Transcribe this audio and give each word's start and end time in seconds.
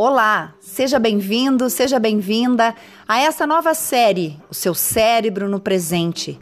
Olá, 0.00 0.54
seja 0.60 0.96
bem-vindo, 0.96 1.68
seja 1.68 1.98
bem-vinda 1.98 2.72
a 3.08 3.18
essa 3.18 3.44
nova 3.48 3.74
série, 3.74 4.40
O 4.48 4.54
Seu 4.54 4.72
Cérebro 4.72 5.48
no 5.48 5.58
Presente. 5.58 6.38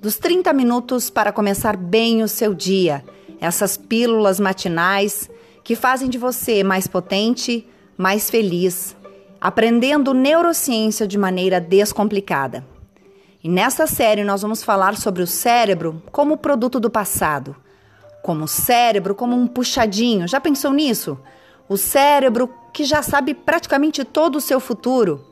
Dos 0.00 0.16
30 0.16 0.52
minutos 0.52 1.10
para 1.10 1.32
começar 1.32 1.76
bem 1.76 2.22
o 2.22 2.28
seu 2.28 2.54
dia. 2.54 3.04
Essas 3.40 3.76
pílulas 3.76 4.38
matinais 4.38 5.28
que 5.64 5.74
fazem 5.74 6.08
de 6.08 6.18
você 6.18 6.62
mais 6.62 6.86
potente, 6.86 7.66
mais 7.98 8.30
feliz, 8.30 8.96
aprendendo 9.40 10.14
neurociência 10.14 11.04
de 11.04 11.18
maneira 11.18 11.60
descomplicada. 11.60 12.64
E 13.42 13.48
nessa 13.48 13.88
série 13.88 14.22
nós 14.22 14.42
vamos 14.42 14.62
falar 14.62 14.96
sobre 14.96 15.20
o 15.20 15.26
cérebro 15.26 16.00
como 16.12 16.36
produto 16.36 16.78
do 16.78 16.88
passado, 16.88 17.56
como 18.22 18.44
o 18.44 18.48
cérebro 18.48 19.16
como 19.16 19.34
um 19.34 19.48
puxadinho. 19.48 20.28
Já 20.28 20.40
pensou 20.40 20.72
nisso? 20.72 21.18
O 21.68 21.76
cérebro 21.76 22.59
que 22.72 22.84
já 22.84 23.02
sabe 23.02 23.34
praticamente 23.34 24.04
todo 24.04 24.36
o 24.36 24.40
seu 24.40 24.60
futuro, 24.60 25.24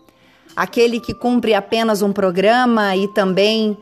aquele 0.57 1.01
que 1.01 1.15
cumpre 1.15 1.55
apenas 1.55 2.03
um 2.03 2.13
programa 2.13 2.97
e 2.97 3.09
também 3.09 3.77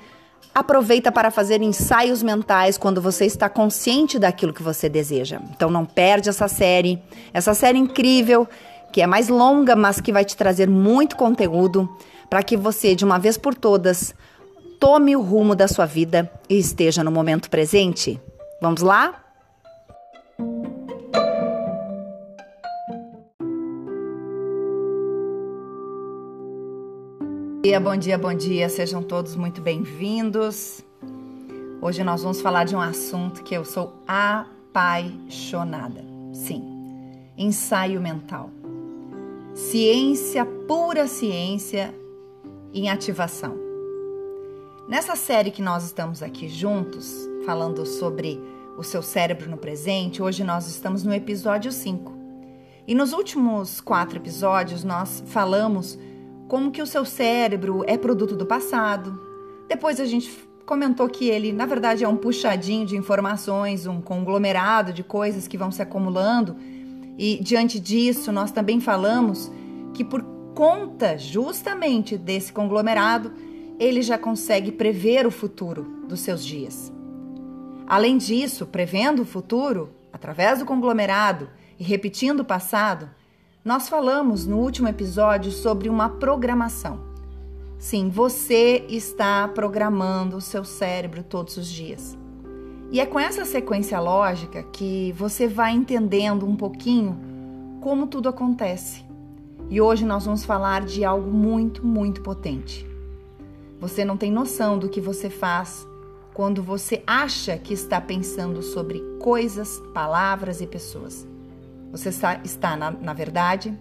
aproveita 0.55 1.13
para 1.13 1.31
fazer 1.31 1.61
ensaios 1.61 2.23
mentais 2.23 2.79
quando 2.79 3.01
você 3.03 3.27
está 3.27 3.49
consciente 3.49 4.19
daquilo 4.19 4.55
que 4.55 4.63
você 4.63 4.89
deseja. 4.89 5.41
Então 5.55 5.69
não 5.69 5.85
perde 5.85 6.31
essa 6.31 6.49
série, 6.49 6.99
essa 7.33 7.53
série 7.53 7.79
incrível, 7.79 8.49
que 8.91 9.03
é 9.03 9.07
mais 9.07 9.29
longa, 9.29 9.77
mas 9.77 10.01
que 10.01 10.13
vai 10.13 10.25
te 10.25 10.35
trazer 10.35 10.69
muito 10.69 11.17
conteúdo 11.17 11.87
para 12.31 12.43
que 12.43 12.57
você, 12.57 12.95
de 12.95 13.05
uma 13.05 13.19
vez 13.19 13.37
por 13.37 13.55
todas, 13.55 14.15
tome 14.81 15.15
o 15.15 15.21
rumo 15.21 15.55
da 15.55 15.69
sua 15.69 15.85
vida 15.85 16.31
e 16.49 16.59
esteja 16.59 17.05
no 17.05 17.11
momento 17.11 17.51
presente. 17.51 18.19
Vamos 18.61 18.81
lá? 18.81 19.26
Bom 27.67 27.69
dia, 27.69 27.81
bom 27.81 27.97
dia, 27.97 28.19
bom 28.19 28.33
dia. 28.33 28.69
Sejam 28.69 29.03
todos 29.03 29.35
muito 29.35 29.61
bem-vindos. 29.61 30.85
Hoje 31.83 32.05
nós 32.05 32.23
vamos 32.23 32.41
falar 32.41 32.63
de 32.63 32.77
um 32.77 32.81
assunto 32.81 33.43
que 33.43 33.57
eu 33.57 33.65
sou 33.65 33.93
apaixonada. 34.07 36.05
Sim, 36.33 36.63
ensaio 37.37 38.01
mental. 38.01 38.51
Ciência, 39.53 40.47
pura 40.47 41.09
ciência 41.09 41.93
em 42.73 42.89
ativação. 42.89 43.57
Nessa 44.89 45.17
série 45.17 45.51
que 45.51 45.61
nós 45.61 45.83
estamos 45.83 46.23
aqui 46.23 46.49
juntos, 46.49 47.29
falando 47.45 47.85
sobre 47.85 48.41
o 48.79 48.85
seu 48.85 49.03
cérebro 49.03 49.51
no 49.51 49.57
presente, 49.57 50.23
hoje 50.23 50.45
nós 50.45 50.69
estamos 50.69 51.03
no 51.03 51.13
episódio 51.13 51.73
5. 51.73 52.15
E 52.87 52.95
nos 52.95 53.13
últimos 53.13 53.81
quatro 53.81 54.19
episódios 54.19 54.85
nós 54.85 55.21
falamos 55.27 55.99
como 56.49 56.71
que 56.71 56.83
o 56.83 56.87
seu 56.87 57.05
cérebro 57.05 57.85
é 57.87 57.97
produto 57.97 58.37
do 58.37 58.47
passado. 58.47 59.21
Depois 59.69 60.01
a 60.01 60.05
gente 60.05 60.31
comentou 60.65 61.09
que 61.09 61.29
ele, 61.29 61.53
na 61.53 61.67
verdade, 61.67 62.05
é 62.05 62.09
um 62.09 62.17
puxadinho 62.17 62.87
de 62.87 62.97
informações, 62.97 63.87
um 63.87 64.01
conglomerado 64.01 64.93
de 64.93 65.03
coisas 65.03 65.47
que 65.47 65.57
vão 65.57 65.71
se 65.71 65.83
acumulando. 65.83 66.57
E 67.19 67.39
diante 67.43 67.81
disso, 67.81 68.33
nós 68.33 68.51
também 68.51 68.81
falamos 68.81 69.51
que 69.95 70.05
por 70.05 70.23
conta 70.55 71.17
justamente 71.17 72.17
desse 72.17 72.53
conglomerado, 72.53 73.33
ele 73.79 74.03
já 74.03 74.17
consegue 74.19 74.73
prever 74.73 75.27
o 75.27 75.31
futuro 75.31 75.83
dos 76.09 76.21
seus 76.21 76.45
dias. 76.45 76.93
Além 77.87 78.17
disso, 78.17 78.67
prevendo 78.67 79.23
o 79.23 79.27
futuro, 79.27 79.91
através 80.13 80.59
do 80.59 80.65
conglomerado 80.65 81.49
e 81.79 81.85
repetindo 81.85 82.41
o 82.41 82.45
passado, 82.45 83.09
nós 83.67 83.89
falamos 83.89 84.47
no 84.47 84.59
último 84.59 84.87
episódio 84.87 85.51
sobre 85.51 85.89
uma 85.89 86.09
programação. 86.09 87.01
Sim, 87.77 88.09
você 88.09 88.87
está 88.89 89.49
programando 89.49 90.37
o 90.37 90.41
seu 90.41 90.65
cérebro 90.65 91.25
todos 91.25 91.57
os 91.57 91.67
dias. 91.67 92.17
E 92.93 93.01
é 93.01 93.07
com 93.07 93.19
essa 93.19 93.45
sequência 93.45 93.99
lógica 93.99 94.63
que 94.63 95.13
você 95.19 95.49
vai 95.49 95.73
entendendo 95.73 96.47
um 96.47 96.55
pouquinho 96.55 97.19
como 97.81 98.07
tudo 98.07 98.29
acontece. 98.29 99.05
E 99.69 99.81
hoje 99.81 100.05
nós 100.05 100.25
vamos 100.25 100.45
falar 100.45 100.85
de 100.85 101.05
algo 101.05 101.29
muito, 101.29 101.85
muito 101.85 102.23
potente. 102.23 102.87
Você 103.81 104.05
não 104.05 104.17
tem 104.17 104.31
noção 104.31 104.79
do 104.79 104.89
que 104.89 105.01
você 105.01 105.29
faz 105.29 105.85
quando 106.33 106.63
você 106.63 107.03
acha 107.05 107.59
que 107.59 107.75
está 107.75 108.01
pensando 108.01 108.63
sobre 108.63 109.03
coisas, 109.19 109.83
palavras 109.93 110.61
e 110.61 110.69
pessoas. 110.69 111.27
Você 111.97 112.11
está, 112.45 112.77
na, 112.77 112.91
na 112.91 113.15
verdade, 113.15 113.77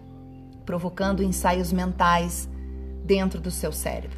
provocando 0.65 1.21
ensaios 1.21 1.73
mentais 1.73 2.49
dentro 3.03 3.41
do 3.41 3.51
seu 3.51 3.73
cérebro. 3.73 4.17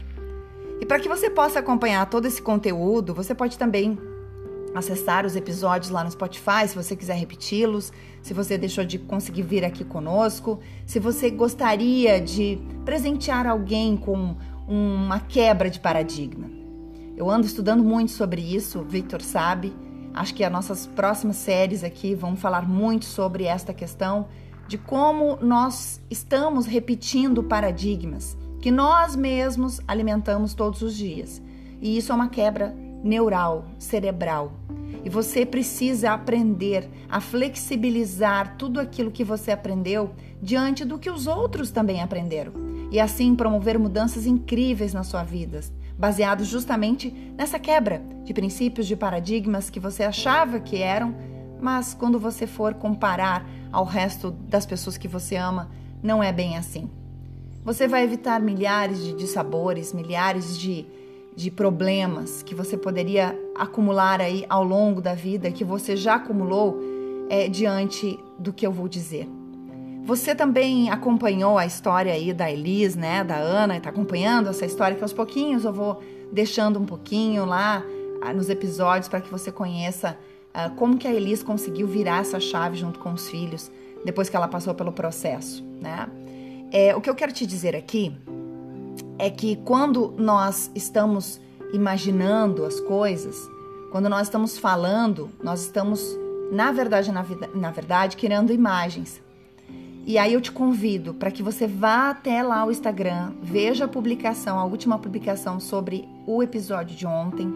E 0.79 0.85
para 0.85 0.99
que 0.99 1.09
você 1.09 1.29
possa 1.29 1.59
acompanhar 1.59 2.05
todo 2.05 2.27
esse 2.27 2.41
conteúdo, 2.41 3.13
você 3.13 3.33
pode 3.33 3.57
também 3.57 3.97
acessar 4.75 5.25
os 5.25 5.35
episódios 5.35 5.89
lá 5.89 6.03
no 6.03 6.11
Spotify, 6.11 6.67
se 6.67 6.75
você 6.75 6.95
quiser 6.95 7.15
repeti-los, 7.15 7.91
se 8.21 8.33
você 8.33 8.55
deixou 8.57 8.85
de 8.85 8.99
conseguir 8.99 9.41
vir 9.41 9.65
aqui 9.65 9.83
conosco, 9.83 10.59
se 10.85 10.99
você 10.99 11.31
gostaria 11.31 12.21
de 12.21 12.59
presentear 12.85 13.47
alguém 13.47 13.97
com 13.97 14.35
uma 14.67 15.19
quebra 15.19 15.71
de 15.71 15.79
paradigma. 15.79 16.47
Eu 17.15 17.31
ando 17.31 17.47
estudando 17.47 17.83
muito 17.83 18.11
sobre 18.11 18.41
isso, 18.41 18.83
Victor 18.83 19.23
sabe. 19.23 19.73
Acho 20.17 20.33
que 20.33 20.43
as 20.43 20.51
nossas 20.51 20.87
próximas 20.87 21.35
séries 21.35 21.83
aqui 21.83 22.15
vão 22.15 22.35
falar 22.35 22.67
muito 22.67 23.05
sobre 23.05 23.43
esta 23.43 23.71
questão 23.71 24.27
de 24.67 24.75
como 24.75 25.37
nós 25.39 26.01
estamos 26.09 26.65
repetindo 26.65 27.43
paradigmas 27.43 28.35
que 28.59 28.71
nós 28.71 29.15
mesmos 29.15 29.79
alimentamos 29.87 30.55
todos 30.55 30.81
os 30.81 30.97
dias. 30.97 31.39
E 31.79 31.95
isso 31.95 32.11
é 32.11 32.15
uma 32.15 32.29
quebra 32.29 32.75
neural, 33.03 33.67
cerebral. 33.77 34.53
E 35.05 35.09
você 35.09 35.45
precisa 35.45 36.13
aprender 36.13 36.89
a 37.07 37.21
flexibilizar 37.21 38.57
tudo 38.57 38.79
aquilo 38.79 39.11
que 39.11 39.23
você 39.23 39.51
aprendeu 39.51 40.15
diante 40.41 40.83
do 40.83 40.97
que 40.97 41.11
os 41.11 41.27
outros 41.27 41.69
também 41.69 42.01
aprenderam. 42.01 42.53
E 42.89 42.99
assim 42.99 43.35
promover 43.35 43.77
mudanças 43.77 44.25
incríveis 44.25 44.95
na 44.95 45.03
sua 45.03 45.23
vida, 45.23 45.61
baseados 45.97 46.47
justamente 46.47 47.09
nessa 47.37 47.57
quebra 47.57 48.01
de 48.23 48.33
princípios, 48.33 48.87
de 48.87 48.95
paradigmas 48.95 49.69
que 49.69 49.79
você 49.79 50.03
achava 50.03 50.59
que 50.59 50.81
eram, 50.81 51.15
mas 51.61 51.93
quando 51.93 52.19
você 52.19 52.45
for 52.45 52.73
comparar 52.73 53.45
ao 53.71 53.83
resto 53.83 54.31
das 54.31 54.65
pessoas 54.65 54.97
que 54.97 55.07
você 55.07 55.35
ama, 55.35 55.69
não 56.03 56.21
é 56.21 56.31
bem 56.31 56.57
assim. 56.57 56.89
Você 57.63 57.87
vai 57.87 58.03
evitar 58.03 58.39
milhares 58.39 59.03
de 59.03 59.13
dissabores, 59.13 59.93
milhares 59.93 60.57
de 60.57 60.85
de 61.37 61.51
problemas 61.51 62.41
que 62.41 62.55
você 62.55 62.75
poderia 62.75 63.39
acumular 63.55 64.19
aí 64.19 64.43
ao 64.49 64.63
longo 64.63 64.99
da 64.99 65.13
vida, 65.13 65.51
que 65.51 65.63
você 65.63 65.95
já 65.95 66.15
acumulou 66.15 66.81
é, 67.29 67.47
diante 67.47 68.19
do 68.39 68.51
que 68.51 68.65
eu 68.65 68.71
vou 68.71 68.87
dizer. 68.87 69.29
Você 70.07 70.33
também 70.33 70.89
acompanhou 70.89 71.57
a 71.57 71.65
história 71.65 72.13
aí 72.13 72.31
da 72.31 72.49
Elis, 72.49 72.95
né, 72.95 73.25
da 73.25 73.35
Ana, 73.35 73.75
está 73.75 73.89
acompanhando 73.89 74.47
essa 74.47 74.65
história 74.65 74.95
que 74.95 75.03
aos 75.03 75.11
pouquinhos 75.11 75.65
eu 75.65 75.73
vou 75.73 76.01
deixando 76.31 76.79
um 76.79 76.85
pouquinho 76.85 77.43
lá 77.43 77.83
ah, 78.21 78.31
nos 78.31 78.49
episódios 78.49 79.09
para 79.09 79.19
que 79.19 79.29
você 79.29 79.51
conheça 79.51 80.17
uh, 80.55 80.73
como 80.75 80.97
que 80.97 81.09
a 81.09 81.13
Elis 81.13 81.43
conseguiu 81.43 81.87
virar 81.87 82.21
essa 82.21 82.39
chave 82.39 82.77
junto 82.77 82.99
com 82.99 83.11
os 83.11 83.27
filhos 83.27 83.69
depois 84.05 84.29
que 84.29 84.37
ela 84.37 84.47
passou 84.47 84.73
pelo 84.73 84.93
processo, 84.93 85.61
né? 85.81 86.07
É, 86.71 86.95
o 86.95 87.01
que 87.01 87.09
eu 87.09 87.15
quero 87.15 87.33
te 87.33 87.45
dizer 87.45 87.75
aqui 87.75 88.15
é 89.19 89.29
que 89.29 89.57
quando 89.57 90.13
nós 90.17 90.71
estamos 90.73 91.37
imaginando 91.73 92.63
as 92.63 92.79
coisas, 92.79 93.35
quando 93.91 94.07
nós 94.07 94.27
estamos 94.27 94.57
falando, 94.57 95.29
nós 95.43 95.63
estamos, 95.63 96.17
na 96.49 96.71
verdade, 96.71 97.11
na, 97.11 97.23
vida, 97.23 97.49
na 97.53 97.71
verdade, 97.71 98.15
criando 98.15 98.53
imagens. 98.53 99.26
E 100.07 100.17
aí 100.17 100.31
eu 100.31 100.39
te 100.39 100.53
convido 100.53 101.13
para 101.13 101.29
que 101.29 101.43
você 101.43 101.67
vá 101.67 102.11
até 102.11 102.41
lá 102.41 102.63
o 102.63 102.71
Instagram, 102.71 103.33
veja 103.43 103.83
a 103.83 103.89
publicação, 103.89 104.57
a 104.57 104.63
última 104.63 104.97
publicação 104.97 105.59
sobre 105.59 106.07
o 106.25 106.41
episódio 106.41 106.95
de 106.95 107.05
ontem. 107.05 107.53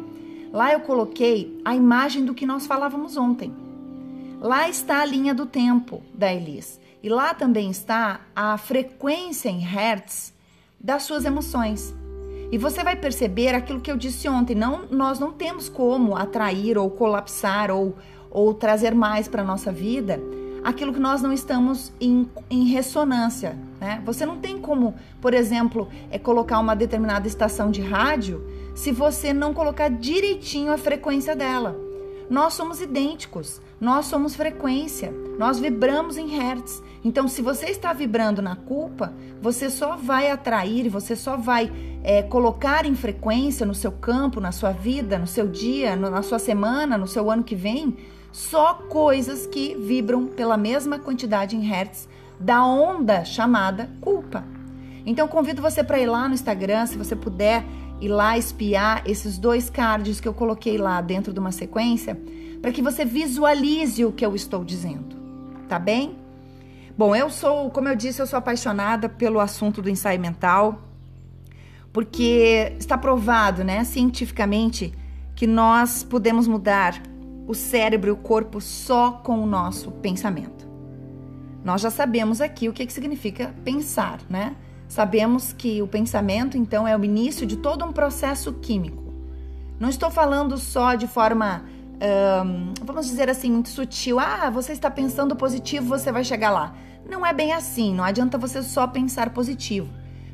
Lá 0.52 0.74
eu 0.74 0.82
coloquei 0.82 1.62
a 1.64 1.74
imagem 1.74 2.26
do 2.26 2.34
que 2.34 2.46
nós 2.46 2.68
falávamos 2.68 3.16
ontem. 3.16 3.54
Lá 4.42 4.68
está 4.68 5.00
a 5.00 5.06
linha 5.06 5.34
do 5.34 5.46
tempo 5.46 6.04
da 6.14 6.34
Elis. 6.34 6.78
E 7.02 7.08
lá 7.08 7.34
também 7.34 7.72
está 7.72 8.20
a 8.36 8.58
frequência 8.58 9.48
em 9.48 9.60
hertz 9.62 10.34
das 10.78 11.04
suas 11.04 11.24
emoções. 11.24 11.96
E 12.52 12.58
você 12.58 12.84
vai 12.84 12.98
perceber 12.98 13.56
aquilo 13.56 13.80
que 13.80 13.90
eu 13.90 13.96
disse 13.96 14.28
ontem, 14.28 14.56
não 14.56 14.88
nós 14.92 15.20
não 15.20 15.32
temos 15.32 15.70
como 15.70 16.18
atrair 16.18 16.78
ou 16.78 16.90
colapsar 16.90 17.72
ou, 17.72 17.96
ou 18.30 18.54
trazer 18.54 18.94
mais 18.94 19.30
para 19.30 19.42
a 19.42 19.46
nossa 19.46 19.72
vida 19.72 20.20
aquilo 20.64 20.94
que 20.94 21.00
nós 21.00 21.22
não 21.22 21.34
estamos 21.34 21.92
em, 22.00 22.30
em 22.50 22.66
ressonância. 22.66 23.58
Né? 23.80 24.02
Você 24.06 24.26
não 24.26 24.38
tem 24.38 24.60
como, 24.60 24.96
por 25.20 25.34
exemplo, 25.34 25.88
é 26.10 26.20
colocar 26.20 26.60
uma 26.60 26.76
determinada 26.76 27.28
estação 27.28 27.72
de 27.72 27.82
rádio 27.82 28.46
se 28.76 28.92
você 28.92 29.34
não 29.34 29.54
colocar 29.54 29.90
direitinho 29.90 30.72
a 30.72 30.78
frequência 30.78 31.36
dela. 31.36 31.76
nós 32.30 32.54
somos 32.54 32.80
idênticos, 32.80 33.60
nós 33.80 34.06
somos 34.06 34.36
frequência, 34.36 35.14
nós 35.38 35.60
vibramos 35.60 36.18
em 36.18 36.28
hertz. 36.28 36.82
Então, 37.04 37.28
se 37.28 37.42
você 37.42 37.66
está 37.66 37.92
vibrando 37.92 38.42
na 38.42 38.56
culpa, 38.56 39.14
você 39.42 39.70
só 39.70 39.98
vai 39.98 40.32
atrair, 40.32 40.88
você 40.88 41.14
só 41.14 41.36
vai 41.36 41.70
é, 42.04 42.24
colocar 42.24 42.86
em 42.86 42.96
frequência 42.96 43.66
no 43.66 43.76
seu 43.76 43.92
campo, 43.92 44.40
na 44.40 44.54
sua 44.54 44.72
vida, 44.72 45.20
no 45.20 45.28
seu 45.28 45.46
dia, 45.46 45.96
na 45.98 46.22
sua 46.22 46.40
semana, 46.40 46.98
no 46.98 47.08
seu 47.08 47.30
ano 47.30 47.44
que 47.44 47.56
vem, 47.56 47.98
só 48.32 48.74
coisas 48.74 49.46
que 49.46 49.76
vibram 49.76 50.28
pela 50.28 50.58
mesma 50.58 50.98
quantidade 50.98 51.56
em 51.56 51.62
hertz 51.62 52.08
da 52.40 52.66
onda 52.66 53.24
chamada 53.26 53.90
culpa. 54.00 54.44
Então, 55.06 55.28
convido 55.28 55.62
você 55.62 55.84
para 55.84 56.00
ir 56.00 56.08
lá 56.08 56.28
no 56.28 56.34
Instagram, 56.34 56.86
se 56.86 56.98
você 56.98 57.16
puder 57.16 57.64
ir 58.00 58.10
lá 58.10 58.38
espiar 58.38 59.04
esses 59.06 59.38
dois 59.38 59.70
cards 59.70 60.20
que 60.20 60.28
eu 60.28 60.34
coloquei 60.34 60.78
lá 60.78 61.02
dentro 61.02 61.34
de 61.34 61.40
uma 61.40 61.52
sequência, 61.52 62.20
para 62.62 62.72
que 62.72 62.82
você 62.82 63.04
visualize 63.04 64.04
o 64.06 64.12
que 64.12 64.26
eu 64.26 64.36
estou 64.36 64.64
dizendo, 64.64 65.16
tá 65.68 65.78
bem? 65.78 66.16
Bom, 66.98 67.16
eu 67.16 67.30
sou, 67.30 67.70
como 67.70 67.88
eu 67.88 67.96
disse, 67.96 68.22
eu 68.22 68.28
sou 68.28 68.38
apaixonada 68.38 69.10
pelo 69.10 69.40
assunto 69.40 69.82
do 69.82 69.90
ensaio 69.90 70.20
mental, 70.20 70.82
porque 71.92 72.74
está 72.80 72.98
provado, 72.98 73.64
né, 73.64 73.84
cientificamente, 73.84 74.94
que 75.36 75.48
nós 75.48 76.04
podemos 76.04 76.48
mudar 76.48 77.02
o 77.48 77.54
cérebro 77.54 78.10
e 78.10 78.12
o 78.12 78.18
corpo 78.18 78.62
só 78.62 79.12
com 79.12 79.40
o 79.40 79.46
nosso 79.46 79.92
pensamento. 79.92 80.68
Nós 81.64 81.82
já 81.82 81.90
sabemos 81.90 82.42
aqui 82.42 82.68
o 82.68 82.74
que, 82.74 82.86
que 82.86 82.94
significa 82.94 83.54
pensar, 83.64 84.20
né? 84.30 84.56
Sabemos 84.88 85.54
que 85.54 85.82
o 85.82 85.88
pensamento, 85.88 86.58
então, 86.58 86.88
é 86.88 86.98
o 86.98 87.04
início 87.04 87.46
de 87.46 87.56
todo 87.56 87.86
um 87.86 87.94
processo 87.94 88.52
químico. 88.54 89.14
Não 89.80 89.90
estou 89.90 90.12
falando 90.12 90.58
só 90.58 90.96
de 90.96 91.08
forma, 91.08 91.64
vamos 92.84 93.08
dizer 93.08 93.30
assim, 93.30 93.52
muito 93.52 93.70
sutil. 93.70 94.20
Ah, 94.20 94.50
você 94.50 94.74
está 94.74 94.92
pensando 94.92 95.36
positivo, 95.36 95.88
você 95.88 96.12
vai 96.12 96.24
chegar 96.24 96.52
lá. 96.52 96.76
Não 97.10 97.26
é 97.26 97.32
bem 97.34 97.54
assim. 97.54 97.94
Não 97.94 98.04
adianta 98.04 98.38
você 98.38 98.62
só 98.62 98.86
pensar 98.86 99.30
positivo. 99.30 99.90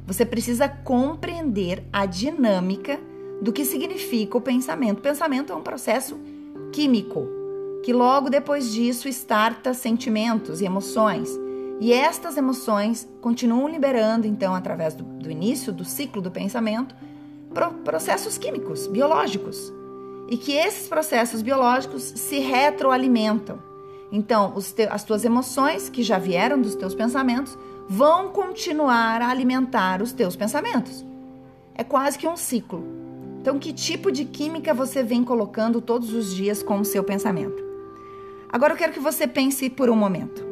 Você 0.06 0.26
precisa 0.26 0.68
compreender 0.68 1.86
a 1.92 2.06
dinâmica 2.06 3.00
do 3.42 3.54
que 3.54 3.64
significa 3.64 4.38
o 4.38 4.42
pensamento. 4.42 5.00
O 5.00 5.02
pensamento 5.02 5.54
é 5.54 5.56
um 5.56 5.62
processo 5.62 6.20
químico 6.72 7.38
que 7.88 7.94
logo 7.94 8.30
depois 8.30 8.72
disso 8.72 9.08
starta 9.08 9.74
sentimentos 9.74 10.60
e 10.60 10.66
emoções. 10.66 11.30
E 11.80 11.94
estas 11.94 12.36
emoções 12.36 13.08
continuam 13.22 13.68
liberando, 13.70 14.28
então, 14.28 14.54
através 14.54 14.94
do, 14.94 15.06
do 15.06 15.32
início 15.32 15.72
do 15.72 15.86
ciclo 15.86 16.22
do 16.22 16.30
pensamento, 16.30 16.94
pro, 17.54 17.72
processos 17.86 18.38
químicos, 18.38 18.88
biológicos. 18.88 19.72
E 20.28 20.36
que 20.36 20.52
esses 20.52 20.90
processos 20.90 21.42
biológicos 21.42 22.04
se 22.04 22.40
retroalimentam. 22.40 23.58
Então, 24.12 24.54
te, 24.76 24.84
as 24.84 25.06
tuas 25.06 25.24
emoções, 25.24 25.88
que 25.88 26.04
já 26.04 26.18
vieram 26.18 26.60
dos 26.60 26.76
teus 26.76 26.94
pensamentos, 26.94 27.58
vão 27.88 28.28
continuar 28.28 29.22
a 29.22 29.30
alimentar 29.30 30.02
os 30.02 30.12
teus 30.12 30.36
pensamentos. 30.36 31.06
É 31.74 31.86
quase 31.86 32.18
que 32.18 32.28
um 32.28 32.36
ciclo. 32.36 33.07
Então, 33.48 33.60
que 33.60 33.72
tipo 33.72 34.12
de 34.12 34.26
química 34.26 34.74
você 34.74 35.02
vem 35.02 35.24
colocando 35.24 35.80
todos 35.80 36.14
os 36.14 36.36
dias 36.36 36.62
com 36.62 36.82
o 36.82 36.84
seu 36.84 37.02
pensamento? 37.02 37.64
Agora 38.50 38.74
eu 38.74 38.78
quero 38.78 38.92
que 38.92 39.00
você 39.00 39.26
pense 39.26 39.70
por 39.70 39.90
um 39.90 39.96
momento. 39.96 40.46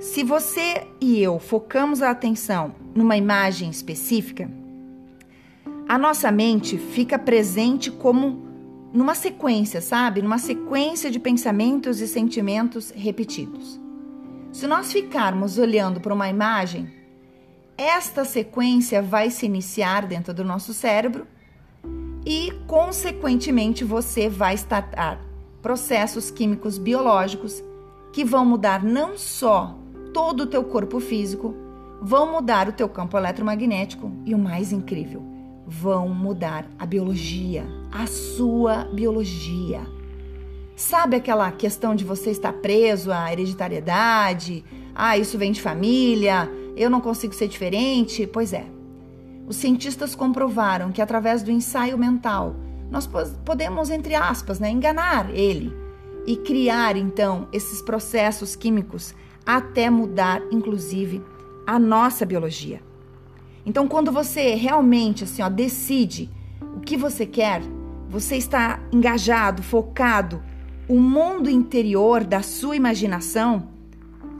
Se 0.00 0.24
você 0.24 0.88
e 1.00 1.22
eu 1.22 1.38
focamos 1.38 2.02
a 2.02 2.10
atenção 2.10 2.74
numa 2.96 3.16
imagem 3.16 3.70
específica, 3.70 4.50
a 5.88 5.96
nossa 5.96 6.32
mente 6.32 6.76
fica 6.76 7.16
presente 7.16 7.92
como 7.92 8.44
numa 8.92 9.14
sequência, 9.14 9.80
sabe? 9.80 10.20
Numa 10.20 10.38
sequência 10.38 11.12
de 11.12 11.20
pensamentos 11.20 12.00
e 12.00 12.08
sentimentos 12.08 12.90
repetidos. 12.90 13.80
Se 14.50 14.66
nós 14.66 14.92
ficarmos 14.92 15.58
olhando 15.58 16.00
para 16.00 16.12
uma 16.12 16.28
imagem, 16.28 16.92
esta 17.78 18.24
sequência 18.24 19.00
vai 19.00 19.30
se 19.30 19.46
iniciar 19.46 20.08
dentro 20.08 20.34
do 20.34 20.42
nosso 20.42 20.74
cérebro 20.74 21.24
e, 22.24 22.52
consequentemente, 22.66 23.84
você 23.84 24.28
vai 24.28 24.54
estar 24.54 25.20
processos 25.62 26.30
químicos 26.30 26.78
biológicos 26.78 27.62
que 28.12 28.24
vão 28.24 28.44
mudar 28.44 28.82
não 28.82 29.16
só 29.16 29.76
todo 30.12 30.42
o 30.42 30.46
teu 30.46 30.64
corpo 30.64 31.00
físico, 31.00 31.54
vão 32.02 32.32
mudar 32.32 32.68
o 32.68 32.72
teu 32.72 32.88
campo 32.88 33.16
eletromagnético 33.16 34.10
e 34.24 34.34
o 34.34 34.38
mais 34.38 34.72
incrível, 34.72 35.22
vão 35.66 36.08
mudar 36.08 36.66
a 36.78 36.86
biologia, 36.86 37.64
a 37.92 38.06
sua 38.06 38.84
biologia. 38.84 39.80
Sabe 40.74 41.16
aquela 41.16 41.50
questão 41.52 41.94
de 41.94 42.04
você 42.04 42.30
estar 42.30 42.54
preso 42.54 43.12
à 43.12 43.30
hereditariedade? 43.30 44.64
Ah, 44.94 45.16
isso 45.18 45.38
vem 45.38 45.52
de 45.52 45.60
família, 45.60 46.50
eu 46.76 46.88
não 46.88 47.00
consigo 47.00 47.34
ser 47.34 47.48
diferente? 47.48 48.26
Pois 48.26 48.52
é. 48.52 48.79
Os 49.50 49.56
cientistas 49.56 50.14
comprovaram 50.14 50.92
que 50.92 51.02
através 51.02 51.42
do 51.42 51.50
ensaio 51.50 51.98
mental, 51.98 52.54
nós 52.88 53.10
podemos, 53.44 53.90
entre 53.90 54.14
aspas, 54.14 54.60
né, 54.60 54.70
enganar 54.70 55.28
ele 55.34 55.76
e 56.24 56.36
criar 56.36 56.96
então 56.96 57.48
esses 57.52 57.82
processos 57.82 58.54
químicos 58.54 59.12
até 59.44 59.90
mudar, 59.90 60.40
inclusive, 60.52 61.20
a 61.66 61.80
nossa 61.80 62.24
biologia. 62.24 62.80
Então, 63.66 63.88
quando 63.88 64.12
você 64.12 64.54
realmente 64.54 65.24
assim, 65.24 65.42
ó, 65.42 65.48
decide 65.48 66.30
o 66.76 66.78
que 66.78 66.96
você 66.96 67.26
quer, 67.26 67.60
você 68.08 68.36
está 68.36 68.78
engajado, 68.92 69.64
focado, 69.64 70.40
o 70.88 71.00
mundo 71.00 71.50
interior 71.50 72.22
da 72.22 72.40
sua 72.40 72.76
imaginação 72.76 73.66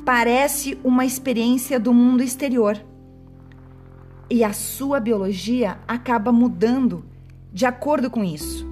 parece 0.04 0.78
uma 0.84 1.04
experiência 1.04 1.80
do 1.80 1.92
mundo 1.92 2.22
exterior. 2.22 2.80
E 4.30 4.44
a 4.44 4.52
sua 4.52 5.00
biologia 5.00 5.78
acaba 5.88 6.30
mudando 6.30 7.04
de 7.52 7.66
acordo 7.66 8.08
com 8.08 8.22
isso. 8.22 8.64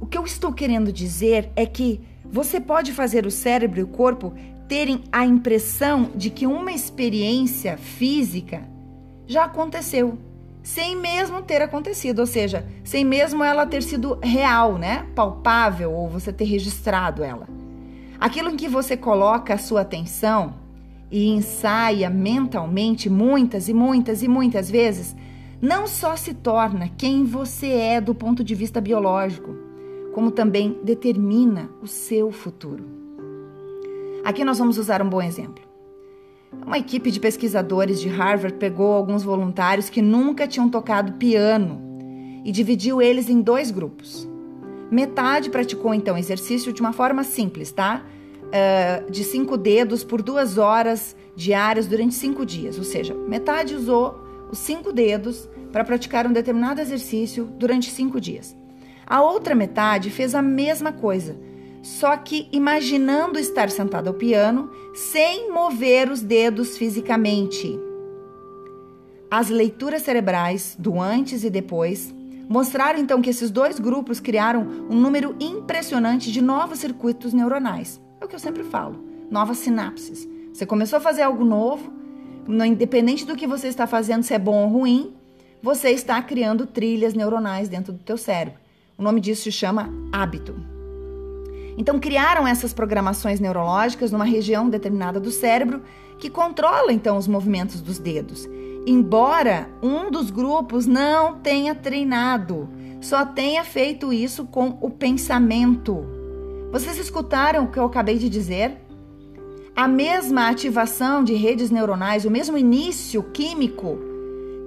O 0.00 0.06
que 0.06 0.16
eu 0.16 0.24
estou 0.24 0.52
querendo 0.54 0.90
dizer 0.90 1.50
é 1.54 1.66
que 1.66 2.00
você 2.24 2.58
pode 2.58 2.92
fazer 2.92 3.26
o 3.26 3.30
cérebro 3.30 3.80
e 3.80 3.82
o 3.82 3.88
corpo 3.88 4.32
terem 4.66 5.04
a 5.12 5.26
impressão 5.26 6.10
de 6.14 6.30
que 6.30 6.46
uma 6.46 6.72
experiência 6.72 7.76
física 7.76 8.62
já 9.26 9.44
aconteceu, 9.44 10.18
sem 10.62 10.96
mesmo 10.96 11.42
ter 11.42 11.60
acontecido, 11.60 12.20
ou 12.20 12.26
seja, 12.26 12.66
sem 12.82 13.04
mesmo 13.04 13.44
ela 13.44 13.66
ter 13.66 13.82
sido 13.82 14.18
real, 14.22 14.78
né? 14.78 15.06
Palpável 15.14 15.92
ou 15.92 16.08
você 16.08 16.32
ter 16.32 16.44
registrado 16.44 17.22
ela. 17.22 17.46
Aquilo 18.18 18.48
em 18.48 18.56
que 18.56 18.66
você 18.66 18.96
coloca 18.96 19.52
a 19.52 19.58
sua 19.58 19.82
atenção 19.82 20.54
e 21.12 21.28
ensaia 21.28 22.08
mentalmente 22.08 23.10
muitas 23.10 23.68
e 23.68 23.74
muitas 23.74 24.22
e 24.22 24.28
muitas 24.28 24.70
vezes, 24.70 25.14
não 25.60 25.86
só 25.86 26.16
se 26.16 26.32
torna 26.32 26.88
quem 26.96 27.22
você 27.22 27.68
é 27.68 28.00
do 28.00 28.14
ponto 28.14 28.42
de 28.42 28.54
vista 28.54 28.80
biológico, 28.80 29.54
como 30.14 30.30
também 30.30 30.78
determina 30.82 31.68
o 31.82 31.86
seu 31.86 32.32
futuro. 32.32 32.84
Aqui 34.24 34.42
nós 34.42 34.58
vamos 34.58 34.78
usar 34.78 35.02
um 35.02 35.08
bom 35.08 35.20
exemplo. 35.20 35.62
Uma 36.66 36.78
equipe 36.78 37.10
de 37.10 37.20
pesquisadores 37.20 38.00
de 38.00 38.08
Harvard 38.08 38.56
pegou 38.56 38.92
alguns 38.92 39.22
voluntários 39.22 39.90
que 39.90 40.00
nunca 40.00 40.48
tinham 40.48 40.68
tocado 40.68 41.12
piano 41.14 41.80
e 42.44 42.50
dividiu 42.50 43.02
eles 43.02 43.28
em 43.28 43.40
dois 43.40 43.70
grupos. 43.70 44.28
Metade 44.90 45.50
praticou 45.50 45.92
então 45.92 46.16
exercício 46.16 46.72
de 46.72 46.80
uma 46.80 46.92
forma 46.92 47.22
simples, 47.22 47.70
tá? 47.70 48.02
Uh, 48.52 49.10
de 49.10 49.24
cinco 49.24 49.56
dedos 49.56 50.04
por 50.04 50.20
duas 50.20 50.58
horas 50.58 51.16
diárias 51.34 51.86
durante 51.86 52.14
cinco 52.14 52.44
dias, 52.44 52.76
ou 52.76 52.84
seja, 52.84 53.14
metade 53.14 53.74
usou 53.74 54.20
os 54.50 54.58
cinco 54.58 54.92
dedos 54.92 55.48
para 55.72 55.82
praticar 55.82 56.26
um 56.26 56.32
determinado 56.32 56.78
exercício 56.78 57.46
durante 57.58 57.90
cinco 57.90 58.20
dias. 58.20 58.54
A 59.06 59.22
outra 59.22 59.54
metade 59.54 60.10
fez 60.10 60.34
a 60.34 60.42
mesma 60.42 60.92
coisa, 60.92 61.34
só 61.82 62.14
que 62.16 62.46
imaginando 62.52 63.38
estar 63.38 63.70
sentado 63.70 64.08
ao 64.08 64.14
piano 64.14 64.70
sem 64.94 65.50
mover 65.50 66.10
os 66.10 66.20
dedos 66.20 66.76
fisicamente. 66.76 67.80
As 69.30 69.48
leituras 69.48 70.02
cerebrais 70.02 70.76
do 70.78 71.00
antes 71.00 71.42
e 71.42 71.48
depois 71.48 72.14
mostraram 72.48 72.98
então 72.98 73.22
que 73.22 73.30
esses 73.30 73.50
dois 73.50 73.78
grupos 73.78 74.20
criaram 74.20 74.60
um 74.90 74.94
número 74.94 75.34
impressionante 75.40 76.30
de 76.30 76.42
novos 76.42 76.80
circuitos 76.80 77.32
neuronais. 77.32 77.98
É 78.22 78.24
o 78.24 78.28
que 78.28 78.36
eu 78.36 78.40
sempre 78.40 78.62
falo, 78.62 79.04
novas 79.28 79.58
sinapses. 79.58 80.28
Você 80.52 80.64
começou 80.64 80.98
a 80.98 81.00
fazer 81.00 81.22
algo 81.22 81.44
novo, 81.44 81.92
independente 82.64 83.26
do 83.26 83.34
que 83.34 83.48
você 83.48 83.66
está 83.66 83.84
fazendo, 83.84 84.22
se 84.22 84.32
é 84.32 84.38
bom 84.38 84.62
ou 84.62 84.68
ruim, 84.68 85.12
você 85.60 85.90
está 85.90 86.22
criando 86.22 86.64
trilhas 86.64 87.14
neuronais 87.14 87.68
dentro 87.68 87.92
do 87.92 87.98
teu 87.98 88.16
cérebro. 88.16 88.60
O 88.96 89.02
nome 89.02 89.20
disso 89.20 89.42
se 89.42 89.50
chama 89.50 89.92
hábito. 90.12 90.54
Então 91.76 91.98
criaram 91.98 92.46
essas 92.46 92.72
programações 92.72 93.40
neurológicas 93.40 94.12
numa 94.12 94.24
região 94.24 94.70
determinada 94.70 95.18
do 95.18 95.32
cérebro 95.32 95.82
que 96.16 96.30
controla 96.30 96.92
então 96.92 97.16
os 97.16 97.26
movimentos 97.26 97.80
dos 97.80 97.98
dedos. 97.98 98.48
Embora 98.86 99.68
um 99.82 100.12
dos 100.12 100.30
grupos 100.30 100.86
não 100.86 101.40
tenha 101.40 101.74
treinado, 101.74 102.68
só 103.00 103.26
tenha 103.26 103.64
feito 103.64 104.12
isso 104.12 104.44
com 104.44 104.78
o 104.80 104.88
pensamento. 104.88 106.21
Vocês 106.72 106.96
escutaram 106.96 107.64
o 107.64 107.68
que 107.68 107.78
eu 107.78 107.84
acabei 107.84 108.16
de 108.16 108.30
dizer? 108.30 108.78
A 109.76 109.86
mesma 109.86 110.48
ativação 110.48 111.22
de 111.22 111.34
redes 111.34 111.70
neuronais, 111.70 112.24
o 112.24 112.30
mesmo 112.30 112.56
início 112.56 113.22
químico 113.22 113.98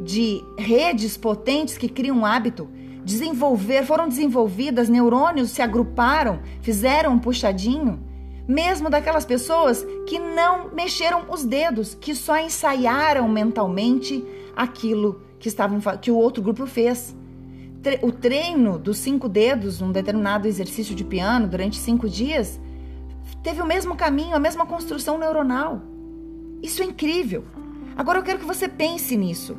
de 0.03 0.43
redes 0.55 1.17
potentes 1.17 1.79
que 1.79 1.89
criam 1.89 2.19
um 2.19 2.25
hábito, 2.25 2.69
desenvolver, 3.03 3.83
foram 3.87 4.07
desenvolvidas, 4.07 4.87
neurônios 4.87 5.49
se 5.49 5.63
agruparam, 5.63 6.41
fizeram 6.61 7.13
um 7.13 7.17
puxadinho, 7.17 7.99
mesmo 8.47 8.87
daquelas 8.87 9.25
pessoas 9.25 9.83
que 10.05 10.19
não 10.19 10.69
mexeram 10.75 11.25
os 11.27 11.43
dedos, 11.43 11.97
que 11.99 12.13
só 12.13 12.37
ensaiaram 12.37 13.27
mentalmente 13.27 14.23
aquilo 14.55 15.23
que 15.39 15.47
estavam 15.47 15.79
que 15.99 16.11
o 16.11 16.17
outro 16.17 16.43
grupo 16.43 16.67
fez. 16.67 17.14
O 18.01 18.11
treino 18.11 18.79
dos 18.79 18.97
cinco 18.97 19.29
dedos, 19.29 19.81
um 19.81 19.91
determinado 19.91 20.47
exercício 20.47 20.95
de 20.95 21.03
piano 21.03 21.47
durante 21.47 21.77
cinco 21.77 22.09
dias, 22.09 22.59
teve 23.43 23.61
o 23.61 23.65
mesmo 23.65 23.95
caminho, 23.95 24.35
a 24.35 24.39
mesma 24.39 24.65
construção 24.65 25.19
neuronal. 25.19 25.81
Isso 26.63 26.81
é 26.81 26.85
incrível. 26.85 27.45
Agora 27.95 28.17
eu 28.17 28.23
quero 28.23 28.39
que 28.39 28.45
você 28.45 28.67
pense 28.67 29.15
nisso. 29.15 29.55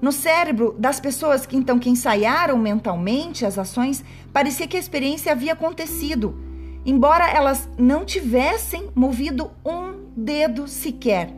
No 0.00 0.10
cérebro 0.10 0.74
das 0.78 0.98
pessoas 0.98 1.44
que 1.44 1.54
então 1.54 1.78
que 1.78 1.90
ensaiaram 1.90 2.56
mentalmente 2.56 3.44
as 3.44 3.58
ações, 3.58 4.02
parecia 4.32 4.66
que 4.66 4.78
a 4.78 4.80
experiência 4.80 5.30
havia 5.30 5.52
acontecido, 5.52 6.34
embora 6.86 7.28
elas 7.28 7.68
não 7.76 8.06
tivessem 8.06 8.88
movido 8.94 9.50
um 9.62 9.92
dedo 10.16 10.66
sequer. 10.66 11.30